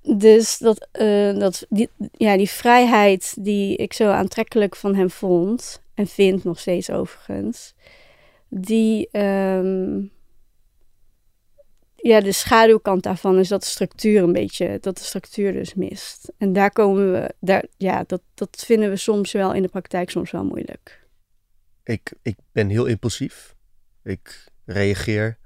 Dus 0.02 0.58
dat, 0.58 0.88
uh, 0.94 1.40
dat 1.40 1.66
die, 1.70 1.90
ja, 2.12 2.38
die 2.38 2.50
vrijheid 2.50 3.36
die 3.40 3.76
ik 3.76 3.94
zo 3.94 4.10
aantrekkelijk 4.10 4.76
van 4.76 4.96
hem 4.96 5.10
vond, 5.10 5.82
en 5.94 6.08
vind 6.08 6.44
nog 6.44 6.60
steeds 6.60 6.90
overigens, 6.90 7.74
die, 8.50 9.10
um, 9.12 10.12
ja, 11.96 12.20
de 12.20 12.32
schaduwkant 12.32 13.04
daarvan 13.04 13.40
is 13.40 13.48
dat 13.48 13.62
de 13.62 13.68
structuur 13.68 14.24
een 14.24 14.34
beetje, 14.34 14.78
dat 14.82 14.98
de 14.98 15.04
structuur 15.04 15.54
dus 15.54 15.74
mist. 15.74 16.32
En 16.38 16.54
daar 16.54 16.72
komen 16.72 17.12
we, 17.12 17.34
daar, 17.40 17.66
ja, 17.78 18.04
dat, 18.08 18.22
dat 18.34 18.64
vinden 18.66 18.90
we 18.90 18.96
soms 18.96 19.32
wel 19.32 19.54
in 19.54 19.62
de 19.62 19.68
praktijk 19.68 20.10
soms 20.10 20.32
wel 20.32 20.44
moeilijk. 20.44 21.05
Ik, 21.86 22.14
ik 22.22 22.38
ben 22.52 22.70
heel 22.70 22.86
impulsief. 22.86 23.56
Ik 24.04 24.52
reageer. 24.66 25.38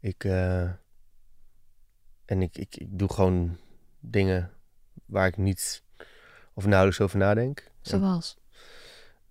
Ik, 0.00 0.24
uh, 0.24 0.62
en 2.24 2.42
ik, 2.42 2.56
ik, 2.58 2.76
ik 2.76 2.98
doe 2.98 3.12
gewoon 3.12 3.56
dingen 4.00 4.50
waar 5.06 5.26
ik 5.26 5.36
niet 5.36 5.82
of 6.52 6.66
nauwelijks 6.66 7.00
over 7.00 7.18
nadenk. 7.18 7.70
Zoals? 7.80 8.38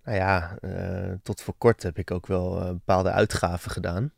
Nou 0.04 0.16
ja, 0.16 0.58
uh, 0.60 1.12
tot 1.22 1.40
voor 1.40 1.54
kort 1.58 1.82
heb 1.82 1.98
ik 1.98 2.10
ook 2.10 2.26
wel 2.26 2.62
uh, 2.62 2.68
bepaalde 2.68 3.10
uitgaven 3.10 3.70
gedaan. 3.70 4.12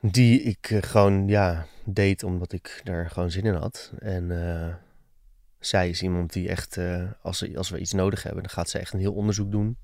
Die 0.00 0.42
ik 0.42 0.70
eh, 0.70 0.82
gewoon, 0.82 1.28
ja, 1.28 1.66
deed 1.84 2.22
omdat 2.22 2.52
ik 2.52 2.80
daar 2.84 3.10
gewoon 3.10 3.30
zin 3.30 3.44
in 3.44 3.54
had. 3.54 3.92
En 3.98 4.30
eh, 4.30 4.74
zij 5.60 5.88
is 5.88 6.02
iemand 6.02 6.32
die 6.32 6.48
echt, 6.48 6.76
eh, 6.76 7.04
als, 7.22 7.56
als 7.56 7.70
we 7.70 7.78
iets 7.78 7.92
nodig 7.92 8.22
hebben, 8.22 8.42
dan 8.42 8.52
gaat 8.52 8.70
ze 8.70 8.78
echt 8.78 8.92
een 8.92 9.00
heel 9.00 9.12
onderzoek 9.12 9.50
doen. 9.50 9.78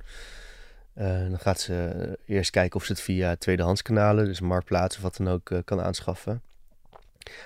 Eh, 0.95 1.29
dan 1.29 1.39
gaat 1.39 1.61
ze 1.61 2.19
eerst 2.27 2.51
kijken 2.51 2.81
of 2.81 2.87
ze 2.87 2.93
het 2.93 3.01
via 3.01 3.37
tweedehandskanalen, 3.37 4.25
dus 4.25 4.41
marktplaats 4.41 4.97
of 4.97 5.03
wat 5.03 5.17
dan 5.17 5.29
ook, 5.29 5.51
eh, 5.51 5.59
kan 5.65 5.81
aanschaffen. 5.81 6.43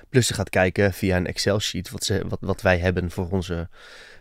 Plus 0.08 0.26
ze 0.26 0.34
gaat 0.34 0.50
kijken 0.50 0.92
via 0.92 1.16
een 1.16 1.26
Excel-sheet 1.26 1.90
wat, 1.90 2.12
wat, 2.28 2.38
wat 2.40 2.62
wij 2.62 2.78
hebben 2.78 3.10
voor 3.10 3.30
onze 3.30 3.68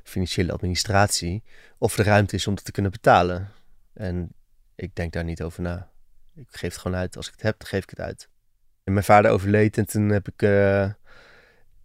financiële 0.04 0.52
administratie, 0.52 1.44
of 1.78 1.98
er 1.98 2.06
ruimte 2.06 2.36
is 2.36 2.48
om 2.48 2.56
dat 2.56 2.66
te 2.66 2.72
kunnen 2.72 2.92
betalen. 2.92 3.52
En 3.94 4.34
ik 4.76 4.96
denk 4.96 5.14
daar 5.14 5.24
niet 5.24 5.42
over 5.42 5.62
na. 5.62 5.90
Ik 6.36 6.48
geef 6.50 6.72
het 6.72 6.82
gewoon 6.82 6.98
uit. 6.98 7.18
Als 7.18 7.28
ik 7.28 7.34
het 7.34 7.42
heb, 7.42 7.60
dan 7.60 7.68
geef 7.68 7.84
ik 7.84 7.90
het 7.90 8.00
uit. 8.00 8.30
En 8.84 8.94
mijn 8.94 9.06
vader 9.06 9.32
overleed 9.32 9.78
en 9.78 9.86
toen 9.86 10.10
heb 10.10 10.28
ik 10.28 10.42
eh, 10.42 10.90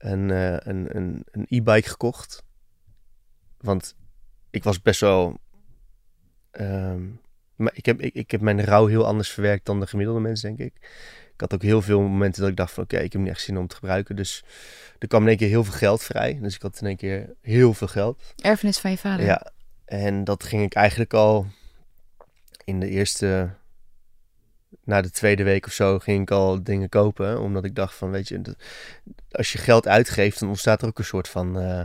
een, 0.04 0.30
eh, 0.30 0.56
een, 0.58 0.96
een, 0.96 1.25
een 1.30 1.46
e-bike 1.49 1.88
gekocht. 1.88 2.42
Want 3.58 3.96
ik 4.50 4.64
was 4.64 4.82
best 4.82 5.00
wel... 5.00 5.38
ehm, 6.50 7.02
maar 7.56 7.73
ik, 7.75 7.87
heb, 7.87 8.00
ik, 8.00 8.14
ik 8.14 8.30
heb 8.30 8.40
mijn 8.40 8.64
rouw 8.64 8.87
heel 8.87 9.06
anders 9.06 9.30
verwerkt 9.30 9.66
dan 9.66 9.80
de 9.80 9.87
gemiddelde 9.87 10.20
mens, 10.20 10.40
denk 10.40 10.58
ik. 10.58 10.75
Ik 11.32 11.40
had 11.40 11.54
ook 11.54 11.62
heel 11.62 11.82
veel 11.82 12.00
momenten 12.00 12.40
dat 12.40 12.50
ik 12.50 12.56
dacht 12.56 12.73
van... 12.73 12.82
Oké, 12.82 12.99
ik 12.99 13.12
heb 13.12 13.23
niet 13.23 13.30
echt 13.30 13.42
zin 13.42 13.58
om 13.58 13.66
te 13.66 13.75
gebruiken. 13.75 14.16
Dus 14.16 14.44
er 14.99 15.08
kwam 15.08 15.23
in 15.23 15.28
één 15.28 15.37
keer 15.37 15.49
heel 15.49 15.64
veel 15.64 15.73
geld 15.73 16.02
vrij. 16.02 16.38
Dus 16.40 16.54
ik 16.54 16.62
had 16.62 16.80
in 16.80 16.87
één 16.87 16.96
keer 16.96 17.34
heel 17.40 17.75
veel 17.75 17.88
geld. 17.88 18.23
Erfenis 18.37 18.78
van 18.78 18.90
je 18.90 18.99
vader. 18.99 19.26
Ja, 19.26 19.52
en 19.84 20.25
dat 20.25 20.44
ging 20.44 20.62
ik 20.62 20.75
eigenlijk 20.75 21.14
al 21.14 21.46
in 22.64 22.80
de 22.80 22.88
eerste, 22.88 23.50
na 24.84 25.00
de 25.00 25.10
tweede 25.10 25.42
week 25.42 25.66
of 25.66 25.72
zo, 25.72 25.98
ging 25.98 26.22
ik 26.22 26.30
al 26.30 26.62
dingen 26.62 26.88
kopen. 26.88 27.40
Omdat 27.40 27.64
ik 27.64 27.74
dacht 27.74 27.94
van, 27.94 28.10
weet 28.10 28.28
je, 28.28 28.56
als 29.30 29.52
je 29.52 29.58
geld 29.58 29.88
uitgeeft, 29.88 30.40
dan 30.40 30.48
ontstaat 30.48 30.82
er 30.82 30.88
ook 30.88 30.98
een 30.98 31.04
soort 31.04 31.28
van 31.28 31.58
eh, 31.58 31.84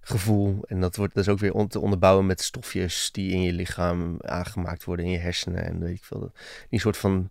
gevoel. 0.00 0.64
En 0.66 0.80
dat 0.80 0.96
wordt 0.96 1.14
dus 1.14 1.28
ook 1.28 1.38
weer 1.38 1.66
te 1.68 1.80
onderbouwen 1.80 2.26
met 2.26 2.40
stofjes 2.40 3.08
die 3.12 3.32
in 3.32 3.42
je 3.42 3.52
lichaam 3.52 4.16
aangemaakt 4.20 4.84
worden, 4.84 5.04
in 5.04 5.10
je 5.10 5.18
hersenen. 5.18 5.64
En 5.64 5.80
weet 5.80 5.96
ik 5.96 6.04
veel, 6.04 6.20
die 6.20 6.30
een 6.70 6.80
soort 6.80 6.96
van 6.96 7.30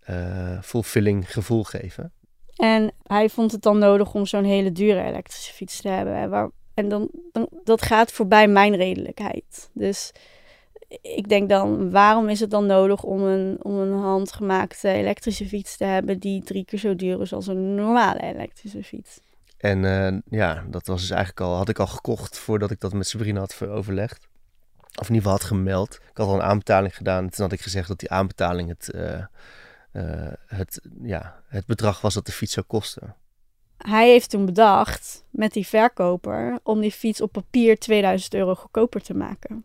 eh, 0.00 0.62
fulfilling 0.62 1.32
gevoel 1.32 1.64
geven. 1.64 2.12
En 2.56 2.92
hij 3.02 3.28
vond 3.28 3.52
het 3.52 3.62
dan 3.62 3.78
nodig 3.78 4.14
om 4.14 4.26
zo'n 4.26 4.44
hele 4.44 4.72
dure 4.72 5.02
elektrische 5.02 5.52
fiets 5.52 5.80
te 5.80 5.88
hebben. 5.88 6.18
hè, 6.18 6.28
Waar, 6.28 6.50
en 6.74 6.88
dan, 6.88 7.08
dan, 7.32 7.48
dat 7.64 7.82
gaat 7.82 8.12
voorbij 8.12 8.48
mijn 8.48 8.76
redelijkheid. 8.76 9.70
Dus 9.72 10.12
ik 11.02 11.28
denk 11.28 11.48
dan, 11.48 11.90
waarom 11.90 12.28
is 12.28 12.40
het 12.40 12.50
dan 12.50 12.66
nodig 12.66 13.02
om 13.02 13.22
een, 13.22 13.58
om 13.62 13.74
een 13.74 13.98
handgemaakte 13.98 14.88
elektrische 14.88 15.46
fiets 15.46 15.76
te 15.76 15.84
hebben 15.84 16.18
die 16.18 16.42
drie 16.42 16.64
keer 16.64 16.78
zo 16.78 16.96
duur 16.96 17.20
is 17.20 17.32
als 17.32 17.46
een 17.46 17.74
normale 17.74 18.20
elektrische 18.20 18.82
fiets? 18.82 19.20
En 19.58 19.84
eh, 19.84 20.18
ja, 20.38 20.64
dat 20.70 20.86
was 20.86 21.00
dus 21.00 21.10
eigenlijk 21.10 21.40
al, 21.40 21.56
had 21.56 21.68
ik 21.68 21.78
al 21.78 21.86
gekocht 21.86 22.38
voordat 22.38 22.70
ik 22.70 22.80
dat 22.80 22.92
met 22.92 23.06
Sabrina 23.06 23.40
had 23.40 23.54
ver- 23.54 23.70
overlegd. 23.70 24.28
Of 25.00 25.08
in 25.08 25.14
ieder 25.14 25.30
geval 25.30 25.32
had 25.32 25.44
gemeld. 25.44 25.94
Ik 25.94 26.16
had 26.16 26.26
al 26.26 26.34
een 26.34 26.42
aanbetaling 26.42 26.96
gedaan. 26.96 27.24
En 27.24 27.30
toen 27.30 27.44
had 27.44 27.52
ik 27.52 27.60
gezegd 27.60 27.88
dat 27.88 27.98
die 27.98 28.10
aanbetaling 28.10 28.68
het, 28.68 28.90
eh, 28.90 29.18
eh, 29.92 30.32
het, 30.46 30.80
ja, 31.02 31.42
het 31.48 31.66
bedrag 31.66 32.00
was 32.00 32.14
dat 32.14 32.26
de 32.26 32.32
fiets 32.32 32.52
zou 32.52 32.66
kosten. 32.66 33.14
Hij 33.76 34.08
heeft 34.08 34.30
toen 34.30 34.46
bedacht 34.46 35.24
met 35.30 35.52
die 35.52 35.66
verkoper 35.66 36.58
om 36.62 36.80
die 36.80 36.92
fiets 36.92 37.20
op 37.20 37.32
papier 37.32 37.78
2000 37.78 38.34
euro 38.34 38.54
goedkoper 38.54 39.02
te 39.02 39.14
maken. 39.14 39.64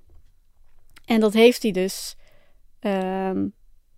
En 1.06 1.20
dat 1.20 1.34
heeft 1.34 1.64
hij 1.64 1.72
dus 1.72 2.16
ehm, 2.80 3.46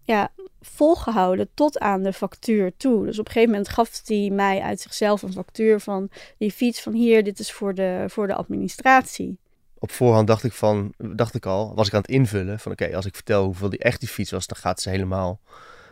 ja, 0.01 0.31
volgehouden 0.61 1.49
tot 1.53 1.79
aan 1.79 2.03
de 2.03 2.13
factuur 2.13 2.77
toe. 2.77 3.05
Dus 3.05 3.19
op 3.19 3.25
een 3.25 3.31
gegeven 3.31 3.53
moment 3.53 3.69
gaf 3.69 4.01
hij 4.05 4.29
mij 4.29 4.61
uit 4.61 4.79
zichzelf 4.79 5.21
een 5.21 5.33
factuur 5.33 5.79
van 5.79 6.09
die 6.37 6.51
fiets 6.51 6.81
van 6.81 6.93
hier, 6.93 7.23
dit 7.23 7.39
is 7.39 7.51
voor 7.51 7.73
de, 7.73 8.05
voor 8.07 8.27
de 8.27 8.35
administratie. 8.35 9.37
Op 9.79 9.91
voorhand 9.91 10.27
dacht 10.27 10.43
ik, 10.43 10.51
van, 10.51 10.93
dacht 10.97 11.35
ik 11.35 11.45
al, 11.45 11.75
was 11.75 11.87
ik 11.87 11.93
aan 11.93 12.01
het 12.01 12.09
invullen 12.09 12.59
van 12.59 12.71
oké, 12.71 12.95
als 12.95 13.05
ik 13.05 13.15
vertel 13.15 13.45
hoeveel 13.45 13.69
die 13.69 13.79
echt 13.79 13.99
die 13.99 14.09
fiets 14.09 14.31
was, 14.31 14.47
dan 14.47 14.57
gaat 14.57 14.81
ze 14.81 14.89
helemaal, 14.89 15.39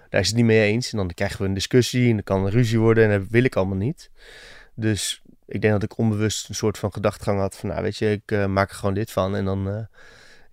daar 0.09 0.21
is 0.21 0.27
het 0.27 0.35
niet 0.35 0.45
mee 0.45 0.71
eens. 0.71 0.91
En 0.91 0.97
dan 0.97 1.07
krijgen 1.07 1.41
we 1.41 1.47
een 1.47 1.53
discussie 1.53 2.09
en 2.09 2.13
dan 2.13 2.23
kan 2.23 2.45
een 2.45 2.51
ruzie 2.51 2.79
worden 2.79 3.11
en 3.11 3.19
dat 3.19 3.29
wil 3.29 3.43
ik 3.43 3.55
allemaal 3.55 3.77
niet. 3.77 4.09
Dus 4.75 5.21
ik 5.45 5.61
denk 5.61 5.73
dat 5.73 5.83
ik 5.83 5.97
onbewust 5.97 6.49
een 6.49 6.55
soort 6.55 6.77
van 6.77 6.93
gedachtegang 6.93 7.39
had 7.39 7.57
van 7.57 7.69
nou 7.69 7.81
weet 7.81 7.97
je, 7.97 8.11
ik 8.11 8.31
eh, 8.31 8.45
maak 8.45 8.69
er 8.69 8.75
gewoon 8.75 8.93
dit 8.93 9.11
van 9.11 9.35
en 9.35 9.45
dan 9.45 9.69
eh, 9.69 9.83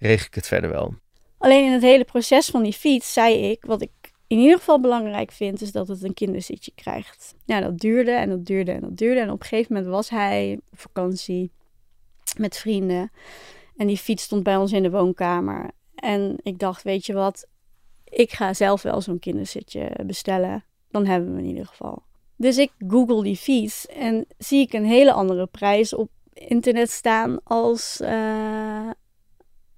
regel 0.00 0.26
ik 0.26 0.35
het 0.35 0.47
verder 0.47 0.71
wel. 0.71 0.95
Alleen 1.38 1.64
in 1.64 1.73
het 1.73 1.83
hele 1.83 2.04
proces 2.04 2.47
van 2.47 2.62
die 2.62 2.73
fiets 2.73 3.12
zei 3.12 3.35
ik, 3.35 3.64
wat 3.64 3.83
ik 3.83 3.90
in 4.26 4.38
ieder 4.38 4.59
geval 4.59 4.80
belangrijk 4.80 5.33
vind, 5.33 5.61
is 5.61 5.73
dat 5.73 5.88
het 5.88 6.02
een 6.02 6.14
kinderzitje 6.14 6.73
krijgt. 6.75 7.35
Ja, 7.45 7.61
dat 7.61 7.78
duurde 7.78 8.11
en 8.11 8.28
dat 8.28 8.47
duurde 8.47 8.71
en 8.71 8.80
dat 8.80 8.97
duurde. 8.97 9.21
En 9.21 9.30
op 9.30 9.40
een 9.40 9.47
gegeven 9.47 9.75
moment 9.75 9.92
was 9.92 10.11
hij 10.11 10.59
op 10.71 10.78
vakantie 10.78 11.50
met 12.37 12.57
vrienden. 12.57 13.11
En 13.76 13.87
die 13.87 13.97
fiets 13.97 14.23
stond 14.23 14.42
bij 14.42 14.57
ons 14.57 14.73
in 14.73 14.83
de 14.83 14.90
woonkamer. 14.90 15.71
En 15.95 16.37
ik 16.42 16.59
dacht, 16.59 16.83
weet 16.83 17.07
je 17.07 17.12
wat, 17.12 17.47
ik 18.04 18.33
ga 18.33 18.54
zelf 18.54 18.83
wel 18.83 19.00
zo'n 19.00 19.19
kinderzitje 19.19 19.90
bestellen. 20.07 20.64
Dan 20.90 21.07
hebben 21.07 21.35
we 21.35 21.40
in 21.40 21.49
ieder 21.49 21.66
geval. 21.66 22.02
Dus 22.37 22.57
ik 22.59 22.73
google 22.88 23.23
die 23.23 23.37
fiets 23.37 23.87
en 23.87 24.26
zie 24.38 24.61
ik 24.61 24.73
een 24.73 24.85
hele 24.85 25.12
andere 25.12 25.47
prijs 25.47 25.95
op 25.95 26.11
internet 26.33 26.90
staan 26.90 27.42
als 27.45 28.00
eh, 28.00 28.90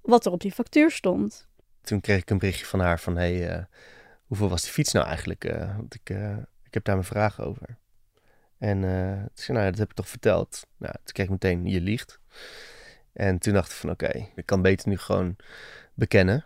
wat 0.03 0.25
er 0.25 0.31
op 0.31 0.41
die 0.41 0.51
factuur 0.51 0.91
stond. 0.91 1.47
Toen 1.81 2.01
kreeg 2.01 2.21
ik 2.21 2.29
een 2.29 2.37
berichtje 2.37 2.65
van 2.65 2.79
haar 2.79 2.99
van 2.99 3.17
hey, 3.17 3.49
eh, 3.49 3.63
hoeveel 4.25 4.49
was 4.49 4.61
die 4.61 4.71
fiets 4.71 4.93
nou 4.93 5.05
eigenlijk? 5.05 5.45
Eh, 5.45 5.75
want 5.75 5.95
ik, 5.95 6.09
eh, 6.09 6.37
ik 6.63 6.73
heb 6.73 6.83
daar 6.83 6.95
mijn 6.95 7.07
vragen 7.07 7.45
over. 7.45 7.77
En 8.57 8.81
toen 8.81 9.29
zei 9.33 9.57
nou 9.57 9.63
ja, 9.63 9.69
dat 9.69 9.79
heb 9.79 9.89
ik 9.89 9.95
toch 9.95 10.09
verteld. 10.09 10.65
Nou, 10.77 10.93
toen 10.93 11.13
kreeg 11.13 11.25
ik 11.25 11.31
meteen, 11.31 11.67
je 11.67 11.81
liegt. 11.81 12.19
En 13.13 13.39
toen 13.39 13.53
dacht 13.53 13.71
ik 13.71 13.77
van 13.77 13.89
oké, 13.89 14.29
ik 14.35 14.45
kan 14.45 14.61
beter 14.61 14.89
nu 14.89 14.97
gewoon 14.97 15.35
bekennen. 15.93 16.45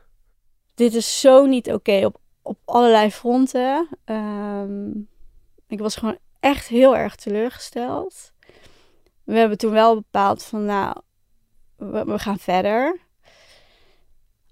dit 0.76 0.94
is 0.94 1.20
zo 1.20 1.46
niet 1.46 1.72
oké 1.72 2.06
op, 2.06 2.20
op 2.42 2.60
allerlei 2.66 3.12
fronten. 3.12 3.90
Ehm, 4.06 4.90
ik 5.68 5.80
was 5.80 5.96
gewoon 5.96 6.18
echt 6.40 6.68
heel 6.68 6.98
erg 6.98 7.16
teleurgesteld. 7.16 8.34
We 9.24 9.38
hebben 9.38 9.58
toen 9.58 9.72
wel 9.72 9.96
bepaald 9.96 10.44
van, 10.44 10.66
nou, 10.66 11.02
we, 11.76 12.04
we 12.06 12.20
gaan 12.20 12.40
verder. 12.40 13.07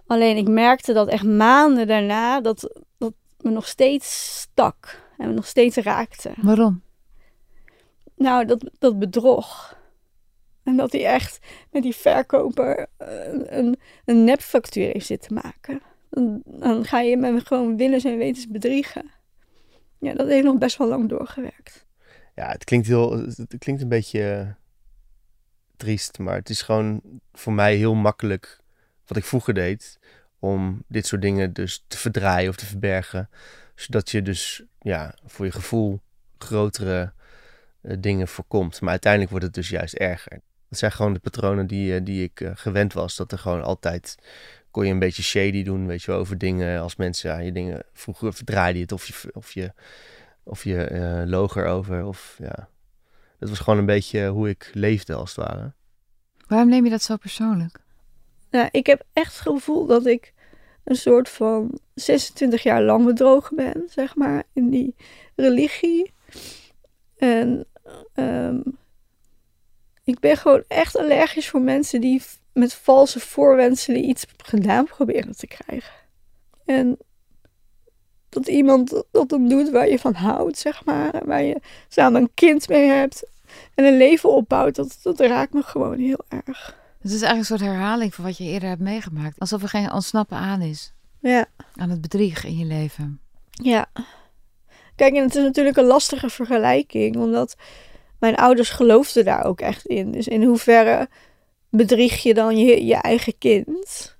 Alleen 0.08 0.38
ik 0.38 0.48
merkte 0.48 0.94
dat 0.94 1.08
echt 1.08 1.24
maanden 1.24 1.88
daarna 1.88 2.42
dat, 2.42 2.82
dat 2.98 3.14
me 3.40 3.50
nog 3.50 3.68
steeds 3.68 4.40
stak. 4.42 5.04
En 5.18 5.28
me 5.28 5.34
nog 5.34 5.48
steeds 5.48 5.76
raakte. 5.76 6.34
Waarom? 6.42 6.82
Nou, 8.16 8.46
dat, 8.46 8.72
dat 8.80 9.00
bedrog. 9.00 9.78
En 10.64 10.76
dat 10.76 10.92
hij 10.92 11.06
echt 11.06 11.40
met 11.72 11.84
die 11.84 11.96
verkoper 11.96 12.88
een, 12.98 13.58
een, 13.58 13.80
een 14.06 14.24
nepfactuur 14.24 14.86
heeft 14.86 15.06
zitten 15.06 15.34
maken. 15.34 15.82
Dan, 16.10 16.42
dan 16.46 16.86
ga 16.86 17.00
je 17.00 17.18
me 17.18 17.40
gewoon 17.40 17.78
willens 17.78 18.04
en 18.04 18.18
wetens 18.18 18.48
bedriegen. 18.48 19.12
Ja, 20.00 20.14
dat 20.14 20.28
heeft 20.28 20.46
nog 20.46 20.58
best 20.58 20.78
wel 20.78 20.88
lang 20.88 21.10
doorgewerkt. 21.10 21.86
Ja, 22.36 22.50
het 22.50 22.64
klinkt, 22.64 22.88
heel, 22.88 23.12
het 23.12 23.56
klinkt 23.58 23.82
een 23.82 23.90
beetje 23.90 24.32
eh, 24.32 24.48
triest, 25.78 26.20
maar 26.20 26.36
het 26.36 26.50
is 26.50 26.62
gewoon 26.62 27.02
voor 27.34 27.54
mij 27.54 27.76
heel 27.76 27.94
makkelijk 27.94 28.60
wat 29.06 29.18
ik 29.18 29.26
vroeger 29.26 29.54
deed. 29.54 30.00
Om 30.40 30.84
dit 30.88 31.08
soort 31.08 31.22
dingen 31.22 31.54
dus 31.54 31.84
te 31.88 31.98
verdraaien 31.98 32.50
of 32.50 32.56
te 32.56 32.66
verbergen. 32.66 33.30
Zodat 33.76 34.12
je 34.12 34.22
dus 34.22 34.64
ja, 34.80 35.16
voor 35.26 35.46
je 35.46 35.52
gevoel 35.52 36.02
grotere 36.38 37.14
eh, 37.82 37.96
dingen 38.00 38.28
voorkomt. 38.28 38.82
Maar 38.82 38.90
uiteindelijk 38.90 39.32
wordt 39.32 39.46
het 39.46 39.56
dus 39.56 39.70
juist 39.70 39.94
erger. 39.94 40.42
Dat 40.70 40.80
zijn 40.80 40.92
gewoon 40.92 41.14
de 41.14 41.20
patronen 41.20 41.68
die, 41.68 41.96
eh, 41.96 42.04
die 42.04 42.24
ik 42.24 42.42
eh, 42.42 42.52
gewend 42.56 42.94
was. 42.94 43.16
Dat 43.16 43.32
er 43.32 43.38
gewoon 43.38 43.64
altijd 43.64 44.16
kon 44.72 44.86
je 44.86 44.92
een 44.92 45.00
beetje 45.00 45.24
shady 45.24 45.64
doen, 45.64 45.88
weet 45.88 46.04
je 46.04 46.12
wel, 46.12 46.20
over 46.20 46.38
dingen. 46.38 46.82
Als 46.82 46.96
mensen 46.96 47.34
aan 47.34 47.46
je 47.46 47.52
dingen 47.52 47.84
vroeger 47.94 48.34
verdraaide 48.34 48.78
je 48.78 48.84
het 48.84 48.92
of 48.92 49.08
je, 49.08 49.30
of 49.34 49.52
je, 49.52 49.74
of 50.44 50.64
je 50.64 51.24
loog 51.28 51.56
erover. 51.56 52.06
Of 52.06 52.36
ja, 52.40 52.70
dat 53.40 53.50
was 53.50 53.60
gewoon 53.60 53.80
een 53.80 53.86
beetje 53.86 54.28
hoe 54.28 54.50
ik 54.50 54.70
leefde 54.74 55.14
als 55.14 55.36
het 55.36 55.46
ware. 55.46 55.74
Waarom 56.48 56.70
neem 56.70 56.84
je 56.84 56.90
dat 56.90 57.02
zo 57.02 57.18
persoonlijk? 57.18 57.80
Nou, 58.56 58.68
ik 58.72 58.86
heb 58.86 59.04
echt 59.14 59.34
het 59.34 59.42
gevoel 59.42 59.86
dat 59.86 60.06
ik 60.06 60.34
een 60.84 60.96
soort 60.96 61.30
van 61.30 61.80
26 61.94 62.64
jaar 62.64 62.82
lang 62.82 63.06
bedrogen 63.06 63.56
ben, 63.56 63.84
zeg 63.90 64.16
maar, 64.16 64.44
in 64.54 64.70
die 64.70 64.96
religie. 65.36 66.14
En 67.18 67.66
ehm, 68.14 68.60
ik 70.04 70.20
ben 70.20 70.38
gewoon 70.38 70.64
echt 70.68 70.98
allergisch 70.98 71.50
voor 71.50 71.62
mensen 71.62 72.02
die 72.02 72.22
met 72.54 72.74
valse 72.74 73.20
voorwenselen 73.20 74.10
iets 74.10 74.26
gedaan 74.38 74.86
proberen 74.86 75.36
te 75.38 75.48
krijgen. 75.48 75.94
En 76.66 76.98
dat 78.30 78.48
iemand 78.48 79.04
dat 79.12 79.30
dan 79.30 79.48
doet 79.48 79.70
waar 79.70 79.90
je 79.90 80.00
van 80.00 80.14
houdt, 80.14 80.58
zeg 80.58 80.86
maar, 80.86 81.22
waar 81.26 81.44
je 81.44 81.62
samen 81.88 82.22
een 82.22 82.34
kind 82.34 82.68
mee 82.68 82.88
hebt 82.88 83.24
en 83.74 83.86
een 83.86 83.98
leven 83.98 84.30
opbouwt, 84.30 84.76
dat, 84.76 85.00
dat 85.02 85.20
raakt 85.20 85.54
me 85.54 85.64
gewoon 85.64 86.00
heel 86.00 86.26
erg. 86.46 86.84
Het 87.06 87.14
is 87.14 87.22
eigenlijk 87.22 87.52
een 87.52 87.58
soort 87.58 87.72
herhaling 87.72 88.14
van 88.14 88.24
wat 88.24 88.38
je 88.38 88.44
eerder 88.44 88.70
hebt 88.70 88.82
meegemaakt. 88.82 89.40
Alsof 89.40 89.62
er 89.62 89.70
geen 89.70 89.92
ontsnappen 89.92 90.38
aan 90.38 90.62
is 90.62 90.94
Ja. 91.20 91.46
aan 91.76 91.90
het 91.90 92.02
bedrieg 92.02 92.44
in 92.46 92.58
je 92.58 92.66
leven. 92.66 93.20
Ja. 93.50 93.86
Kijk, 94.96 95.16
en 95.16 95.24
het 95.24 95.36
is 95.36 95.44
natuurlijk 95.44 95.78
een 95.78 95.86
lastige 95.86 96.30
vergelijking, 96.30 97.16
omdat 97.16 97.56
mijn 98.20 98.36
ouders 98.36 98.70
geloofden 98.70 99.26
daar 99.26 99.44
ook 99.44 99.62
echt 99.62 99.86
in. 99.86 100.12
Dus 100.12 100.28
in 100.28 100.44
hoeverre 100.44 101.10
bedrieg 101.70 102.24
je 102.24 102.34
dan 102.34 102.58
je, 102.58 102.86
je 102.86 102.96
eigen 102.96 103.38
kind? 103.38 104.18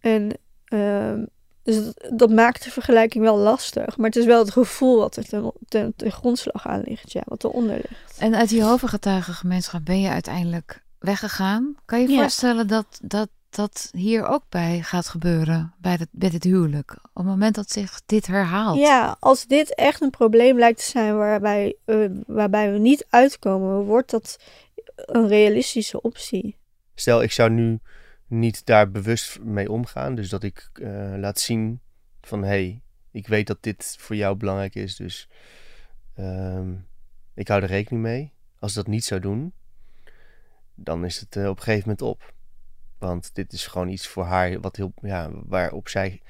En 0.00 0.38
ehm, 0.64 1.24
dus 1.62 1.84
dat, 1.84 2.18
dat, 2.18 2.30
maakt 2.30 2.64
de 2.64 2.70
vergelijking 2.70 3.24
wel 3.24 3.36
lastig. 3.36 3.96
Maar 3.96 4.06
het 4.06 4.16
is 4.16 4.24
wel 4.24 4.38
het 4.38 4.50
gevoel 4.50 4.98
wat 4.98 5.16
er 5.16 5.28
ten, 5.28 5.52
ten, 5.68 5.92
ten 5.96 6.12
grondslag 6.12 6.66
aan 6.66 6.82
ligt, 6.84 7.12
ja, 7.12 7.22
wat 7.24 7.44
eronder 7.44 7.76
ligt. 7.76 8.18
En 8.18 8.34
uit 8.34 8.48
die 8.48 8.62
hovengetuigengemeenschap 8.62 9.84
ben 9.84 10.00
je 10.00 10.08
uiteindelijk 10.08 10.84
weggegaan. 11.06 11.74
Kan 11.84 12.00
je 12.00 12.08
je 12.08 12.16
voorstellen 12.16 12.66
dat, 12.66 13.00
dat 13.02 13.28
dat 13.56 13.90
hier 13.92 14.26
ook 14.26 14.42
bij 14.48 14.82
gaat 14.82 15.08
gebeuren, 15.08 15.74
bij, 15.78 15.94
het, 15.94 16.08
bij 16.10 16.30
dit 16.30 16.44
huwelijk? 16.44 16.92
Op 16.92 17.14
het 17.14 17.24
moment 17.24 17.54
dat 17.54 17.70
zich 17.70 18.00
dit 18.06 18.26
herhaalt. 18.26 18.78
Ja, 18.78 19.16
als 19.20 19.46
dit 19.46 19.74
echt 19.74 20.00
een 20.00 20.10
probleem 20.10 20.58
lijkt 20.58 20.78
te 20.78 20.90
zijn 20.90 21.16
waarbij, 21.16 21.76
uh, 21.86 22.10
waarbij 22.26 22.72
we 22.72 22.78
niet 22.78 23.06
uitkomen, 23.08 23.84
wordt 23.84 24.10
dat 24.10 24.38
een 24.94 25.28
realistische 25.28 26.00
optie. 26.00 26.56
Stel, 26.94 27.22
ik 27.22 27.32
zou 27.32 27.50
nu 27.50 27.80
niet 28.26 28.66
daar 28.66 28.90
bewust 28.90 29.38
mee 29.40 29.70
omgaan. 29.70 30.14
Dus 30.14 30.28
dat 30.28 30.42
ik 30.42 30.70
uh, 30.74 31.14
laat 31.16 31.40
zien 31.40 31.80
van 32.22 32.42
hé, 32.42 32.48
hey, 32.48 32.82
ik 33.10 33.26
weet 33.26 33.46
dat 33.46 33.58
dit 33.60 33.96
voor 33.98 34.16
jou 34.16 34.36
belangrijk 34.36 34.74
is. 34.74 34.96
Dus 34.96 35.28
um, 36.18 36.86
ik 37.34 37.48
hou 37.48 37.62
er 37.62 37.68
rekening 37.68 38.02
mee. 38.02 38.32
Als 38.58 38.70
ik 38.70 38.76
dat 38.76 38.86
niet 38.86 39.04
zou 39.04 39.20
doen, 39.20 39.52
dan 40.76 41.04
is 41.04 41.20
het 41.20 41.36
uh, 41.36 41.48
op 41.48 41.56
een 41.56 41.62
gegeven 41.62 41.88
moment 41.88 42.02
op. 42.02 42.34
Want 42.98 43.30
dit 43.34 43.52
is 43.52 43.66
gewoon 43.66 43.88
iets 43.88 44.06
voor 44.06 44.24
haar 44.24 44.60
wat 44.60 44.76
heel, 44.76 44.92
ja, 45.02 45.30
waarop 45.44 45.88
zij, 45.88 46.22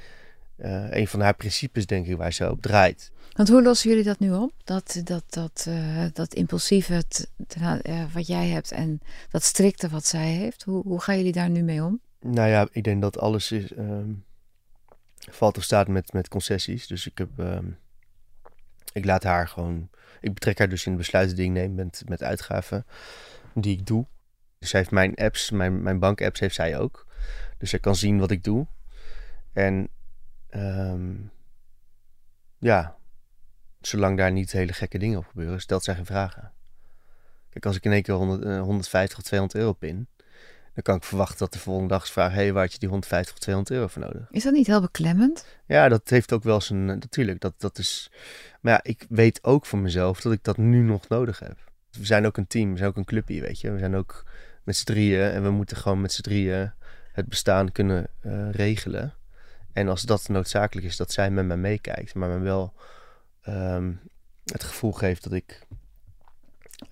uh, 0.56 0.90
een 0.90 1.08
van 1.08 1.20
haar 1.20 1.34
principes 1.34 1.86
denk 1.86 2.06
ik, 2.06 2.16
waar 2.16 2.32
ze 2.32 2.50
op 2.50 2.62
draait. 2.62 3.12
Want 3.32 3.48
hoe 3.48 3.62
lossen 3.62 3.90
jullie 3.90 4.04
dat 4.04 4.18
nu 4.18 4.32
op? 4.32 4.52
Dat, 4.64 5.00
dat, 5.04 5.24
dat, 5.28 5.66
uh, 5.68 6.04
dat 6.12 6.34
impulsieve 6.34 7.04
uh, 7.58 8.12
wat 8.12 8.26
jij 8.26 8.48
hebt 8.48 8.72
en 8.72 9.00
dat 9.30 9.42
strikte 9.42 9.88
wat 9.88 10.06
zij 10.06 10.32
heeft. 10.32 10.62
Hoe, 10.62 10.82
hoe 10.82 11.00
gaan 11.00 11.16
jullie 11.16 11.32
daar 11.32 11.50
nu 11.50 11.62
mee 11.62 11.82
om? 11.84 12.00
Nou 12.20 12.48
ja, 12.48 12.68
ik 12.70 12.84
denk 12.84 13.02
dat 13.02 13.18
alles 13.18 13.52
is, 13.52 13.70
um, 13.70 14.24
valt 15.30 15.56
of 15.56 15.62
staat 15.62 15.88
met, 15.88 16.12
met 16.12 16.28
concessies. 16.28 16.86
Dus 16.86 17.06
ik 17.06 17.18
heb, 17.18 17.38
um, 17.38 17.78
ik 18.92 19.04
laat 19.04 19.22
haar 19.22 19.48
gewoon, 19.48 19.88
ik 20.20 20.34
betrek 20.34 20.58
haar 20.58 20.68
dus 20.68 20.86
in 20.86 20.92
de 20.92 20.98
besluiten 20.98 21.36
die 21.36 21.44
ik 21.44 21.50
neem 21.50 21.74
met, 21.74 22.02
met 22.06 22.22
uitgaven 22.22 22.86
die 23.54 23.78
ik 23.78 23.86
doe. 23.86 24.06
Dus 24.66 24.74
zij 24.74 24.84
heeft 24.84 24.94
mijn 24.94 25.14
apps, 25.14 25.50
mijn, 25.50 25.82
mijn 25.82 25.98
bankapps 25.98 26.40
heeft 26.40 26.54
zij 26.54 26.78
ook. 26.78 27.06
Dus 27.58 27.70
zij 27.70 27.78
kan 27.78 27.96
zien 27.96 28.18
wat 28.18 28.30
ik 28.30 28.44
doe. 28.44 28.66
En 29.52 29.88
um, 30.50 31.30
ja, 32.58 32.96
zolang 33.80 34.16
daar 34.16 34.32
niet 34.32 34.52
hele 34.52 34.72
gekke 34.72 34.98
dingen 34.98 35.18
op 35.18 35.26
gebeuren, 35.26 35.60
stelt 35.60 35.84
zij 35.84 35.94
geen 35.94 36.06
vragen. 36.06 36.52
Kijk, 37.50 37.66
als 37.66 37.76
ik 37.76 37.84
in 37.84 37.92
één 37.92 38.02
keer 38.02 38.14
100, 38.14 38.44
uh, 38.44 38.60
150 38.60 39.18
of 39.18 39.24
200 39.24 39.60
euro 39.60 39.72
pin, 39.72 40.08
dan 40.74 40.82
kan 40.82 40.96
ik 40.96 41.04
verwachten 41.04 41.38
dat 41.38 41.52
de 41.52 41.58
volgende 41.58 41.88
dag 41.88 42.08
vraagt: 42.08 42.34
hé, 42.34 42.40
hey, 42.40 42.52
waar 42.52 42.62
had 42.62 42.72
je 42.72 42.78
die 42.78 42.88
150 42.88 43.34
of 43.34 43.40
200 43.40 43.76
euro 43.76 43.88
voor 43.88 44.02
nodig? 44.02 44.28
Is 44.30 44.42
dat 44.42 44.52
niet 44.52 44.66
heel 44.66 44.80
beklemmend? 44.80 45.46
Ja, 45.66 45.88
dat 45.88 46.08
heeft 46.08 46.32
ook 46.32 46.42
wel 46.42 46.60
zijn. 46.60 46.84
Natuurlijk, 46.84 47.40
dat, 47.40 47.54
dat 47.58 47.78
is. 47.78 48.10
Maar 48.60 48.72
ja, 48.72 48.80
ik 48.82 49.06
weet 49.08 49.44
ook 49.44 49.66
van 49.66 49.82
mezelf 49.82 50.20
dat 50.20 50.32
ik 50.32 50.44
dat 50.44 50.56
nu 50.56 50.82
nog 50.82 51.08
nodig 51.08 51.38
heb. 51.38 51.56
We 51.90 52.04
zijn 52.04 52.26
ook 52.26 52.36
een 52.36 52.46
team, 52.46 52.70
we 52.70 52.76
zijn 52.76 52.90
ook 52.90 52.96
een 52.96 53.04
clubje, 53.04 53.40
weet 53.40 53.60
je. 53.60 53.70
We 53.70 53.78
zijn 53.78 53.94
ook 53.94 54.24
met 54.66 54.76
z'n 54.76 54.84
drieën 54.84 55.30
en 55.30 55.42
we 55.42 55.50
moeten 55.50 55.76
gewoon 55.76 56.00
met 56.00 56.12
z'n 56.12 56.22
drieën 56.22 56.72
het 57.12 57.28
bestaan 57.28 57.72
kunnen 57.72 58.08
uh, 58.22 58.50
regelen. 58.50 59.14
En 59.72 59.88
als 59.88 60.02
dat 60.02 60.28
noodzakelijk 60.28 60.86
is 60.86 60.96
dat 60.96 61.12
zij 61.12 61.30
met 61.30 61.44
me 61.44 61.56
meekijkt, 61.56 62.14
maar 62.14 62.28
me 62.28 62.38
wel 62.38 62.72
um, 63.48 64.00
het 64.44 64.64
gevoel 64.64 64.92
geeft 64.92 65.22
dat 65.22 65.32
ik 65.32 65.66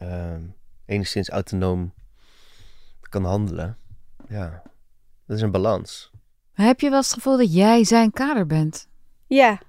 um, 0.02 0.54
enigszins 0.84 1.28
autonoom 1.28 1.94
kan 3.00 3.24
handelen. 3.24 3.78
Ja, 4.28 4.62
dat 5.26 5.36
is 5.36 5.42
een 5.42 5.50
balans. 5.50 6.10
Maar 6.54 6.66
heb 6.66 6.80
je 6.80 6.90
wel 6.90 6.98
het 7.00 7.12
gevoel 7.12 7.36
dat 7.36 7.54
jij 7.54 7.84
zijn 7.84 8.10
kader 8.10 8.46
bent? 8.46 8.88
Ja, 9.26 9.60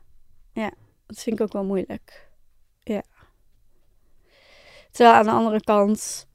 ja, 0.54 0.72
dat 1.06 1.20
vind 1.20 1.36
ik 1.36 1.41
ook 1.41 1.54
wel 1.54 1.65
moeilijk. 1.65 2.30
Ja. 2.84 3.04
Terwijl 4.91 5.15
aan 5.15 5.26
de 5.26 5.32
andere 5.32 5.63
kant 5.63 6.28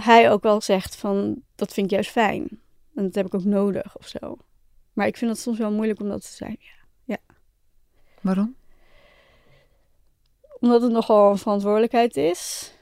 hij 0.00 0.30
ook 0.30 0.42
wel 0.42 0.60
zegt 0.60 0.96
van 0.96 1.42
dat 1.54 1.72
vind 1.72 1.86
ik 1.86 1.92
juist 1.92 2.10
fijn. 2.10 2.48
En 2.94 3.04
dat 3.04 3.14
heb 3.14 3.26
ik 3.26 3.34
ook 3.34 3.44
nodig 3.44 3.96
of 3.98 4.06
zo. 4.06 4.36
Maar 4.92 5.06
ik 5.06 5.16
vind 5.16 5.30
het 5.30 5.40
soms 5.40 5.58
wel 5.58 5.72
moeilijk 5.72 6.00
om 6.00 6.08
dat 6.08 6.20
te 6.20 6.32
zijn. 6.32 6.56
Ja. 6.58 6.86
ja. 7.04 7.18
Waarom? 8.20 8.56
Omdat 10.60 10.82
het 10.82 10.92
nogal 10.92 11.30
een 11.30 11.38
verantwoordelijkheid 11.38 12.16
is. 12.16 12.72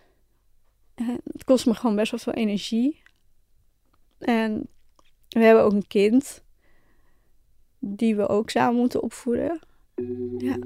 En 0.95 1.21
het 1.33 1.45
kost 1.45 1.67
me 1.67 1.75
gewoon 1.75 1.97
best 1.97 2.11
wel 2.11 2.21
veel 2.21 2.33
energie. 2.33 3.03
En 4.19 4.69
we 5.29 5.41
hebben 5.41 5.65
ook 5.65 5.73
een 5.73 5.87
kind. 5.87 6.43
Die 7.79 8.17
we 8.17 8.29
ook 8.29 8.51
samen 8.51 8.81
moeten 8.81 9.03
opvoeden. 9.03 9.61
Ja. 10.39 10.57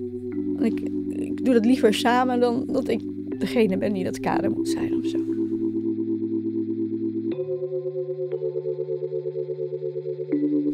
Ik, 0.59 0.81
ik 1.09 1.45
doe 1.45 1.55
dat 1.55 1.65
liever 1.65 1.95
samen 1.95 2.41
dan 2.41 2.67
dat 2.67 2.89
ik 2.89 3.03
degene 3.41 3.79
ben 3.79 3.93
die 3.93 4.05
dat 4.05 4.21
kader 4.21 4.51
moet 4.51 4.69
zijn 4.69 4.95
of 4.95 5.07
zo. 5.07 5.38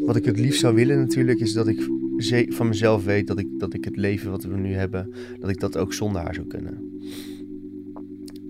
Wat 0.07 0.17
ik 0.17 0.25
het 0.25 0.39
liefst 0.39 0.61
zou 0.61 0.75
willen 0.75 0.99
natuurlijk 0.99 1.41
is 1.41 1.53
dat 1.53 1.69
ik 1.69 1.89
van 2.49 2.69
mezelf 2.69 3.05
weet 3.05 3.27
dat 3.27 3.39
ik, 3.39 3.49
dat 3.59 3.75
ik 3.75 3.85
het 3.85 3.97
leven 3.97 4.31
wat 4.31 4.45
we 4.45 4.57
nu 4.57 4.73
hebben, 4.73 5.15
dat 5.41 5.51
ik 5.51 5.61
dat 5.61 5.77
ook 5.77 5.93
zonder 5.93 6.23
haar 6.23 6.35
zou 6.35 6.47
kunnen. 6.47 7.01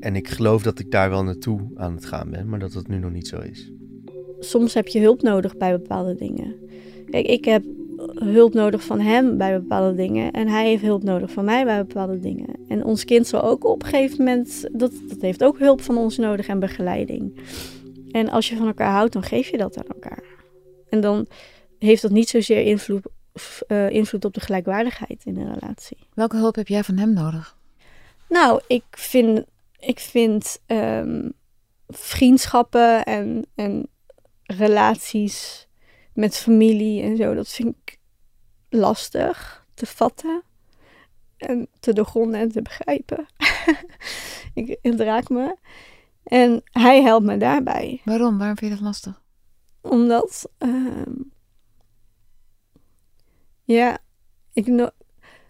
En 0.00 0.16
ik 0.16 0.28
geloof 0.28 0.62
dat 0.62 0.78
ik 0.78 0.90
daar 0.90 1.10
wel 1.10 1.24
naartoe 1.24 1.60
aan 1.74 1.94
het 1.94 2.04
gaan 2.04 2.30
ben, 2.30 2.48
maar 2.48 2.58
dat 2.58 2.72
dat 2.72 2.88
nu 2.88 2.98
nog 2.98 3.12
niet 3.12 3.28
zo 3.28 3.40
is. 3.40 3.72
Soms 4.38 4.74
heb 4.74 4.88
je 4.88 5.00
hulp 5.00 5.22
nodig 5.22 5.56
bij 5.56 5.72
bepaalde 5.72 6.14
dingen. 6.14 6.54
Kijk, 7.10 7.26
ik 7.26 7.44
heb 7.44 7.64
hulp 8.14 8.54
nodig 8.54 8.84
van 8.84 9.00
hem 9.00 9.38
bij 9.38 9.60
bepaalde 9.60 9.96
dingen. 9.96 10.30
En 10.32 10.48
hij 10.48 10.68
heeft 10.68 10.82
hulp 10.82 11.02
nodig 11.02 11.30
van 11.30 11.44
mij 11.44 11.64
bij 11.64 11.86
bepaalde 11.86 12.18
dingen. 12.18 12.48
En 12.68 12.84
ons 12.84 13.04
kind 13.04 13.26
zal 13.26 13.42
ook 13.42 13.64
op 13.64 13.82
een 13.82 13.88
gegeven 13.88 14.18
moment, 14.18 14.68
dat, 14.72 14.92
dat 15.08 15.20
heeft 15.20 15.44
ook 15.44 15.58
hulp 15.58 15.80
van 15.80 15.96
ons 15.96 16.16
nodig 16.16 16.46
en 16.46 16.58
begeleiding. 16.58 17.32
En 18.10 18.28
als 18.28 18.48
je 18.48 18.56
van 18.56 18.66
elkaar 18.66 18.92
houdt, 18.92 19.12
dan 19.12 19.22
geef 19.22 19.48
je 19.48 19.56
dat 19.56 19.76
aan 19.76 19.88
elkaar. 19.88 20.33
En 20.88 21.00
dan 21.00 21.26
heeft 21.78 22.02
dat 22.02 22.10
niet 22.10 22.28
zozeer 22.28 22.62
invloed, 22.62 23.06
uh, 23.68 23.90
invloed 23.90 24.24
op 24.24 24.34
de 24.34 24.40
gelijkwaardigheid 24.40 25.24
in 25.24 25.36
een 25.36 25.54
relatie. 25.54 25.98
Welke 26.14 26.36
hulp 26.36 26.54
heb 26.54 26.68
jij 26.68 26.84
van 26.84 26.96
hem 26.96 27.12
nodig? 27.12 27.56
Nou, 28.28 28.60
ik 28.66 28.84
vind, 28.90 29.44
ik 29.78 30.00
vind 30.00 30.58
um, 30.66 31.32
vriendschappen 31.88 33.04
en, 33.04 33.46
en 33.54 33.88
relaties 34.42 35.68
met 36.12 36.36
familie 36.36 37.02
en 37.02 37.16
zo, 37.16 37.34
dat 37.34 37.48
vind 37.48 37.74
ik 37.84 37.98
lastig 38.68 39.66
te 39.74 39.86
vatten 39.86 40.42
en 41.36 41.68
te 41.80 41.92
doorgronden 41.92 42.40
en 42.40 42.52
te 42.52 42.62
begrijpen. 42.62 43.26
ik, 44.54 44.78
het 44.82 45.00
raakt 45.00 45.28
me. 45.28 45.56
En 46.24 46.62
hij 46.64 47.02
helpt 47.02 47.26
me 47.26 47.36
daarbij. 47.36 48.00
Waarom? 48.04 48.38
Waarom 48.38 48.56
vind 48.56 48.70
je 48.70 48.76
dat 48.76 48.86
lastig? 48.86 49.22
Omdat, 49.84 50.50
uh, 50.58 51.06
ja, 53.64 53.98
ik 54.52 54.66
no 54.66 54.88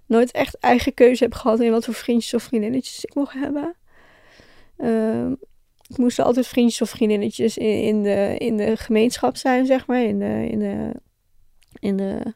nooit 0.06 0.30
echt 0.30 0.58
eigen 0.58 0.94
keuze 0.94 1.24
heb 1.24 1.34
gehad 1.34 1.60
in 1.60 1.70
wat 1.70 1.84
voor 1.84 1.94
vriendjes 1.94 2.34
of 2.34 2.42
vriendinnetjes 2.42 3.04
ik 3.04 3.14
mocht 3.14 3.32
hebben. 3.32 3.76
Uh, 4.78 5.30
ik 5.88 5.96
moest 5.96 6.18
altijd 6.18 6.46
vriendjes 6.46 6.82
of 6.82 6.90
vriendinnetjes 6.90 7.56
in, 7.56 8.02
de, 8.02 8.34
in 8.38 8.56
de 8.56 8.76
gemeenschap 8.76 9.36
zijn, 9.36 9.66
zeg 9.66 9.86
maar. 9.86 10.02
In 10.02 10.18
de, 10.18 10.48
in 10.50 10.58
de, 10.58 10.92
in 11.78 11.96
de 11.96 12.34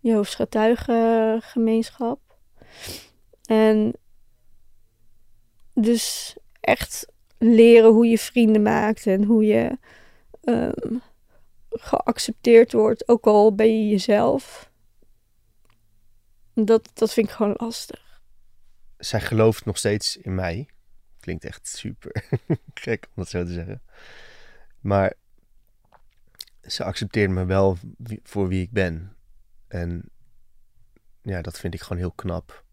Jehovah's 0.00 0.36
En 3.42 3.92
dus 5.74 6.36
echt 6.60 7.06
leren 7.38 7.90
hoe 7.90 8.06
je 8.06 8.18
vrienden 8.18 8.62
maakt 8.62 9.06
en 9.06 9.24
hoe 9.24 9.44
je 9.44 9.78
um, 10.46 11.02
geaccepteerd 11.70 12.72
wordt, 12.72 13.08
ook 13.08 13.26
al 13.26 13.54
ben 13.54 13.80
je 13.82 13.88
jezelf. 13.88 14.70
Dat, 16.54 16.90
dat 16.94 17.12
vind 17.12 17.28
ik 17.28 17.34
gewoon 17.34 17.54
lastig. 17.56 18.20
Zij 18.98 19.20
gelooft 19.20 19.64
nog 19.64 19.76
steeds 19.76 20.16
in 20.16 20.34
mij. 20.34 20.68
Klinkt 21.20 21.44
echt 21.44 21.68
super 21.68 22.24
gek 22.74 23.04
om 23.06 23.12
dat 23.14 23.28
zo 23.28 23.44
te 23.44 23.52
zeggen. 23.52 23.82
Maar 24.80 25.14
ze 26.62 26.84
accepteert 26.84 27.30
me 27.30 27.44
wel 27.44 27.78
voor 28.22 28.48
wie 28.48 28.62
ik 28.62 28.70
ben. 28.70 29.16
En 29.68 30.10
ja, 31.22 31.42
dat 31.42 31.58
vind 31.58 31.74
ik 31.74 31.80
gewoon 31.80 31.98
heel 31.98 32.12
knap. 32.12 32.64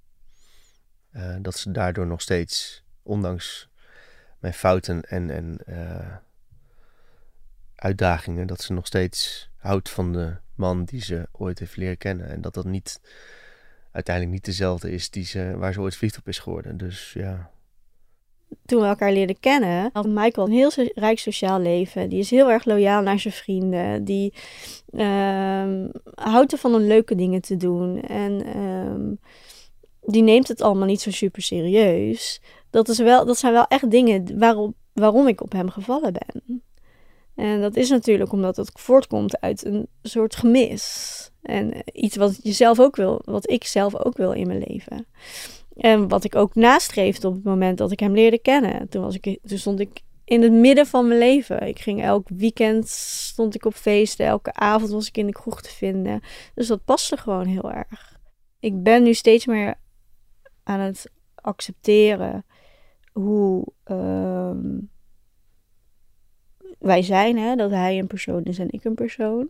Uh, 1.11 1.35
dat 1.41 1.57
ze 1.57 1.71
daardoor 1.71 2.07
nog 2.07 2.21
steeds, 2.21 2.83
ondanks 3.03 3.69
mijn 4.39 4.53
fouten 4.53 5.01
en, 5.01 5.29
en 5.29 5.59
uh, 5.65 6.15
uitdagingen, 7.83 8.47
dat 8.47 8.61
ze 8.61 8.73
nog 8.73 8.85
steeds 8.85 9.49
houdt 9.57 9.89
van 9.89 10.13
de 10.13 10.35
man 10.55 10.83
die 10.83 11.01
ze 11.01 11.27
ooit 11.31 11.59
heeft 11.59 11.77
leren 11.77 11.97
kennen. 11.97 12.29
En 12.29 12.41
dat 12.41 12.53
dat 12.53 12.65
niet 12.65 13.01
uiteindelijk 13.91 14.35
niet 14.35 14.45
dezelfde 14.45 14.91
is 14.91 15.09
die 15.09 15.25
ze, 15.25 15.53
waar 15.57 15.73
ze 15.73 15.81
ooit 15.81 15.95
verliefd 15.95 16.17
op 16.17 16.27
is 16.27 16.39
geworden. 16.39 16.77
Dus 16.77 17.13
ja. 17.13 17.49
Toen 18.65 18.81
we 18.81 18.87
elkaar 18.87 19.11
leerden 19.11 19.39
kennen, 19.39 19.89
had 19.93 20.07
Michael 20.07 20.47
een 20.47 20.53
heel 20.53 20.71
rijk 20.93 21.19
sociaal 21.19 21.59
leven. 21.59 22.09
Die 22.09 22.19
is 22.19 22.29
heel 22.29 22.51
erg 22.51 22.65
loyaal 22.65 23.01
naar 23.01 23.19
zijn 23.19 23.33
vrienden. 23.33 24.03
Die 24.03 24.33
ehm, 24.91 25.87
houdt 26.15 26.51
ervan 26.51 26.75
om 26.75 26.81
leuke 26.81 27.15
dingen 27.15 27.41
te 27.41 27.57
doen. 27.57 28.01
En 28.01 28.45
ehm, 28.45 29.13
die 30.01 30.23
neemt 30.23 30.47
het 30.47 30.61
allemaal 30.61 30.87
niet 30.87 31.01
zo 31.01 31.11
super 31.11 31.41
serieus. 31.41 32.41
Dat, 32.69 32.89
is 32.89 32.97
wel, 32.97 33.25
dat 33.25 33.37
zijn 33.37 33.53
wel 33.53 33.67
echt 33.67 33.91
dingen 33.91 34.39
waarop, 34.39 34.75
waarom 34.93 35.27
ik 35.27 35.41
op 35.41 35.51
hem 35.51 35.69
gevallen 35.69 36.13
ben. 36.13 36.63
En 37.35 37.61
dat 37.61 37.75
is 37.75 37.89
natuurlijk 37.89 38.31
omdat 38.31 38.55
het 38.55 38.71
voortkomt 38.73 39.41
uit 39.41 39.65
een 39.65 39.87
soort 40.01 40.35
gemis. 40.35 41.31
En 41.41 41.73
iets 41.93 42.15
wat 42.15 42.39
je 42.43 42.51
zelf 42.51 42.79
ook 42.79 42.95
wil, 42.95 43.21
wat 43.25 43.49
ik 43.49 43.63
zelf 43.63 43.95
ook 43.95 44.17
wil 44.17 44.31
in 44.31 44.47
mijn 44.47 44.63
leven. 44.67 45.05
En 45.75 46.07
wat 46.07 46.23
ik 46.23 46.35
ook 46.35 46.55
nastreefde 46.55 47.27
op 47.27 47.33
het 47.33 47.43
moment 47.43 47.77
dat 47.77 47.91
ik 47.91 47.99
hem 47.99 48.13
leerde 48.13 48.39
kennen. 48.39 48.89
Toen, 48.89 49.01
was 49.01 49.17
ik, 49.19 49.39
toen 49.43 49.57
stond 49.57 49.79
ik 49.79 50.01
in 50.25 50.41
het 50.41 50.51
midden 50.51 50.85
van 50.85 51.07
mijn 51.07 51.19
leven. 51.19 51.67
Ik 51.67 51.79
ging 51.79 52.03
elk 52.03 52.29
weekend 52.29 52.87
stond 52.87 53.55
ik 53.55 53.65
op 53.65 53.73
feesten. 53.73 54.25
Elke 54.25 54.53
avond 54.53 54.91
was 54.91 55.07
ik 55.07 55.17
in 55.17 55.25
de 55.25 55.31
kroeg 55.31 55.61
te 55.61 55.69
vinden. 55.69 56.21
Dus 56.55 56.67
dat 56.67 56.85
paste 56.85 57.17
gewoon 57.17 57.45
heel 57.45 57.71
erg. 57.71 58.17
Ik 58.59 58.83
ben 58.83 59.03
nu 59.03 59.13
steeds 59.13 59.45
meer 59.45 59.75
aan 60.63 60.79
het 60.79 61.11
accepteren 61.35 62.45
hoe 63.11 63.65
ehm, 63.83 64.79
wij 66.83 67.01
zijn. 67.01 67.37
Hè? 67.37 67.55
Dat 67.55 67.71
hij 67.71 67.99
een 67.99 68.07
persoon 68.07 68.43
is 68.43 68.59
en 68.59 68.71
ik 68.71 68.83
een 68.83 68.95
persoon. 68.95 69.49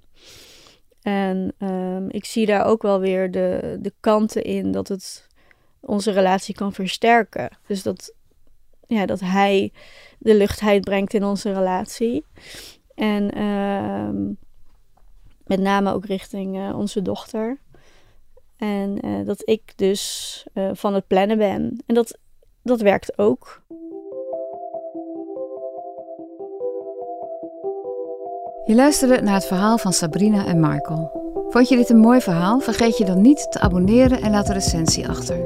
En 1.02 1.54
ehm, 1.58 2.08
ik 2.10 2.26
zie 2.26 2.46
daar 2.46 2.66
ook 2.66 2.82
wel 2.82 3.00
weer 3.00 3.32
de, 3.32 3.78
de 3.82 3.94
kanten 4.00 4.44
in 4.44 4.72
dat 4.72 4.88
het 4.88 5.28
onze 5.80 6.12
relatie 6.12 6.56
kan 6.56 6.74
versterken. 6.74 7.50
Dus 7.68 7.84
dat, 7.84 8.14
ja, 8.88 9.06
dat 9.06 9.20
hij 9.20 9.72
de 10.18 10.36
luchtheid 10.36 10.84
brengt 10.84 11.14
in 11.14 11.24
onze 11.24 11.54
relatie. 11.54 12.26
En 12.96 13.32
ehm, 13.32 14.24
met 15.46 15.60
name 15.60 15.94
ook 15.94 16.06
richting 16.06 16.58
uh, 16.58 16.78
onze 16.78 17.02
dochter. 17.02 17.58
En 18.58 19.06
uh, 19.06 19.26
dat 19.26 19.50
ik 19.50 19.74
dus 19.76 20.46
uh, 20.54 20.70
van 20.74 20.94
het 20.94 21.08
plannen 21.08 21.38
ben. 21.38 21.84
En 21.86 21.96
dat, 21.96 22.18
dat 22.62 22.82
werkt 22.82 23.18
ook. 23.18 23.64
Je 28.66 28.76
luisterde 28.76 29.22
naar 29.22 29.34
het 29.34 29.46
verhaal 29.46 29.78
van 29.78 29.94
Sabrina 29.94 30.46
en 30.46 30.60
Michael. 30.60 31.12
Vond 31.50 31.70
je 31.70 31.76
dit 31.76 31.90
een 31.90 31.98
mooi 31.98 32.22
verhaal? 32.22 32.60
Vergeet 32.60 32.98
je 32.98 33.06
dan 33.06 33.22
niet 33.22 33.52
te 33.52 33.60
abonneren 33.60 34.22
en 34.22 34.32
laat 34.32 34.48
een 34.48 34.54
recensie 34.54 35.08
achter. 35.08 35.38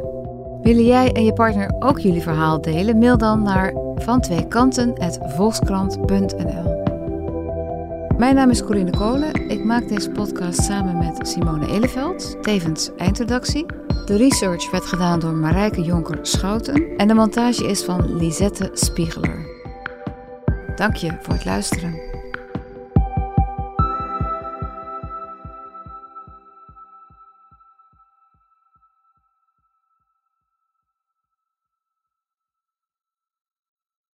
Willen 0.61 0.85
jij 0.85 1.11
en 1.11 1.25
je 1.25 1.33
partner 1.33 1.75
ook 1.79 1.99
jullie 1.99 2.21
verhaal 2.21 2.61
delen? 2.61 2.97
Mail 2.97 3.17
dan 3.17 3.43
naar 3.43 3.73
vantweekanten.volkskrant.nl 3.95 6.83
Mijn 8.17 8.35
naam 8.35 8.49
is 8.49 8.63
Corinne 8.63 8.97
Kolen. 8.97 9.49
Ik 9.49 9.63
maak 9.63 9.87
deze 9.87 10.09
podcast 10.09 10.63
samen 10.63 10.97
met 10.97 11.27
Simone 11.27 11.67
Eleveld, 11.67 12.43
tevens 12.43 12.91
eindredactie. 12.97 13.65
De 14.05 14.15
research 14.15 14.71
werd 14.71 14.85
gedaan 14.85 15.19
door 15.19 15.33
Marijke 15.33 15.81
Jonker 15.81 16.19
Schouten 16.21 16.97
en 16.97 17.07
de 17.07 17.13
montage 17.13 17.67
is 17.67 17.83
van 17.83 18.17
Lisette 18.17 18.69
Spiegeler. 18.73 19.45
Dank 20.75 20.95
je 20.95 21.17
voor 21.21 21.33
het 21.33 21.45
luisteren. 21.45 22.16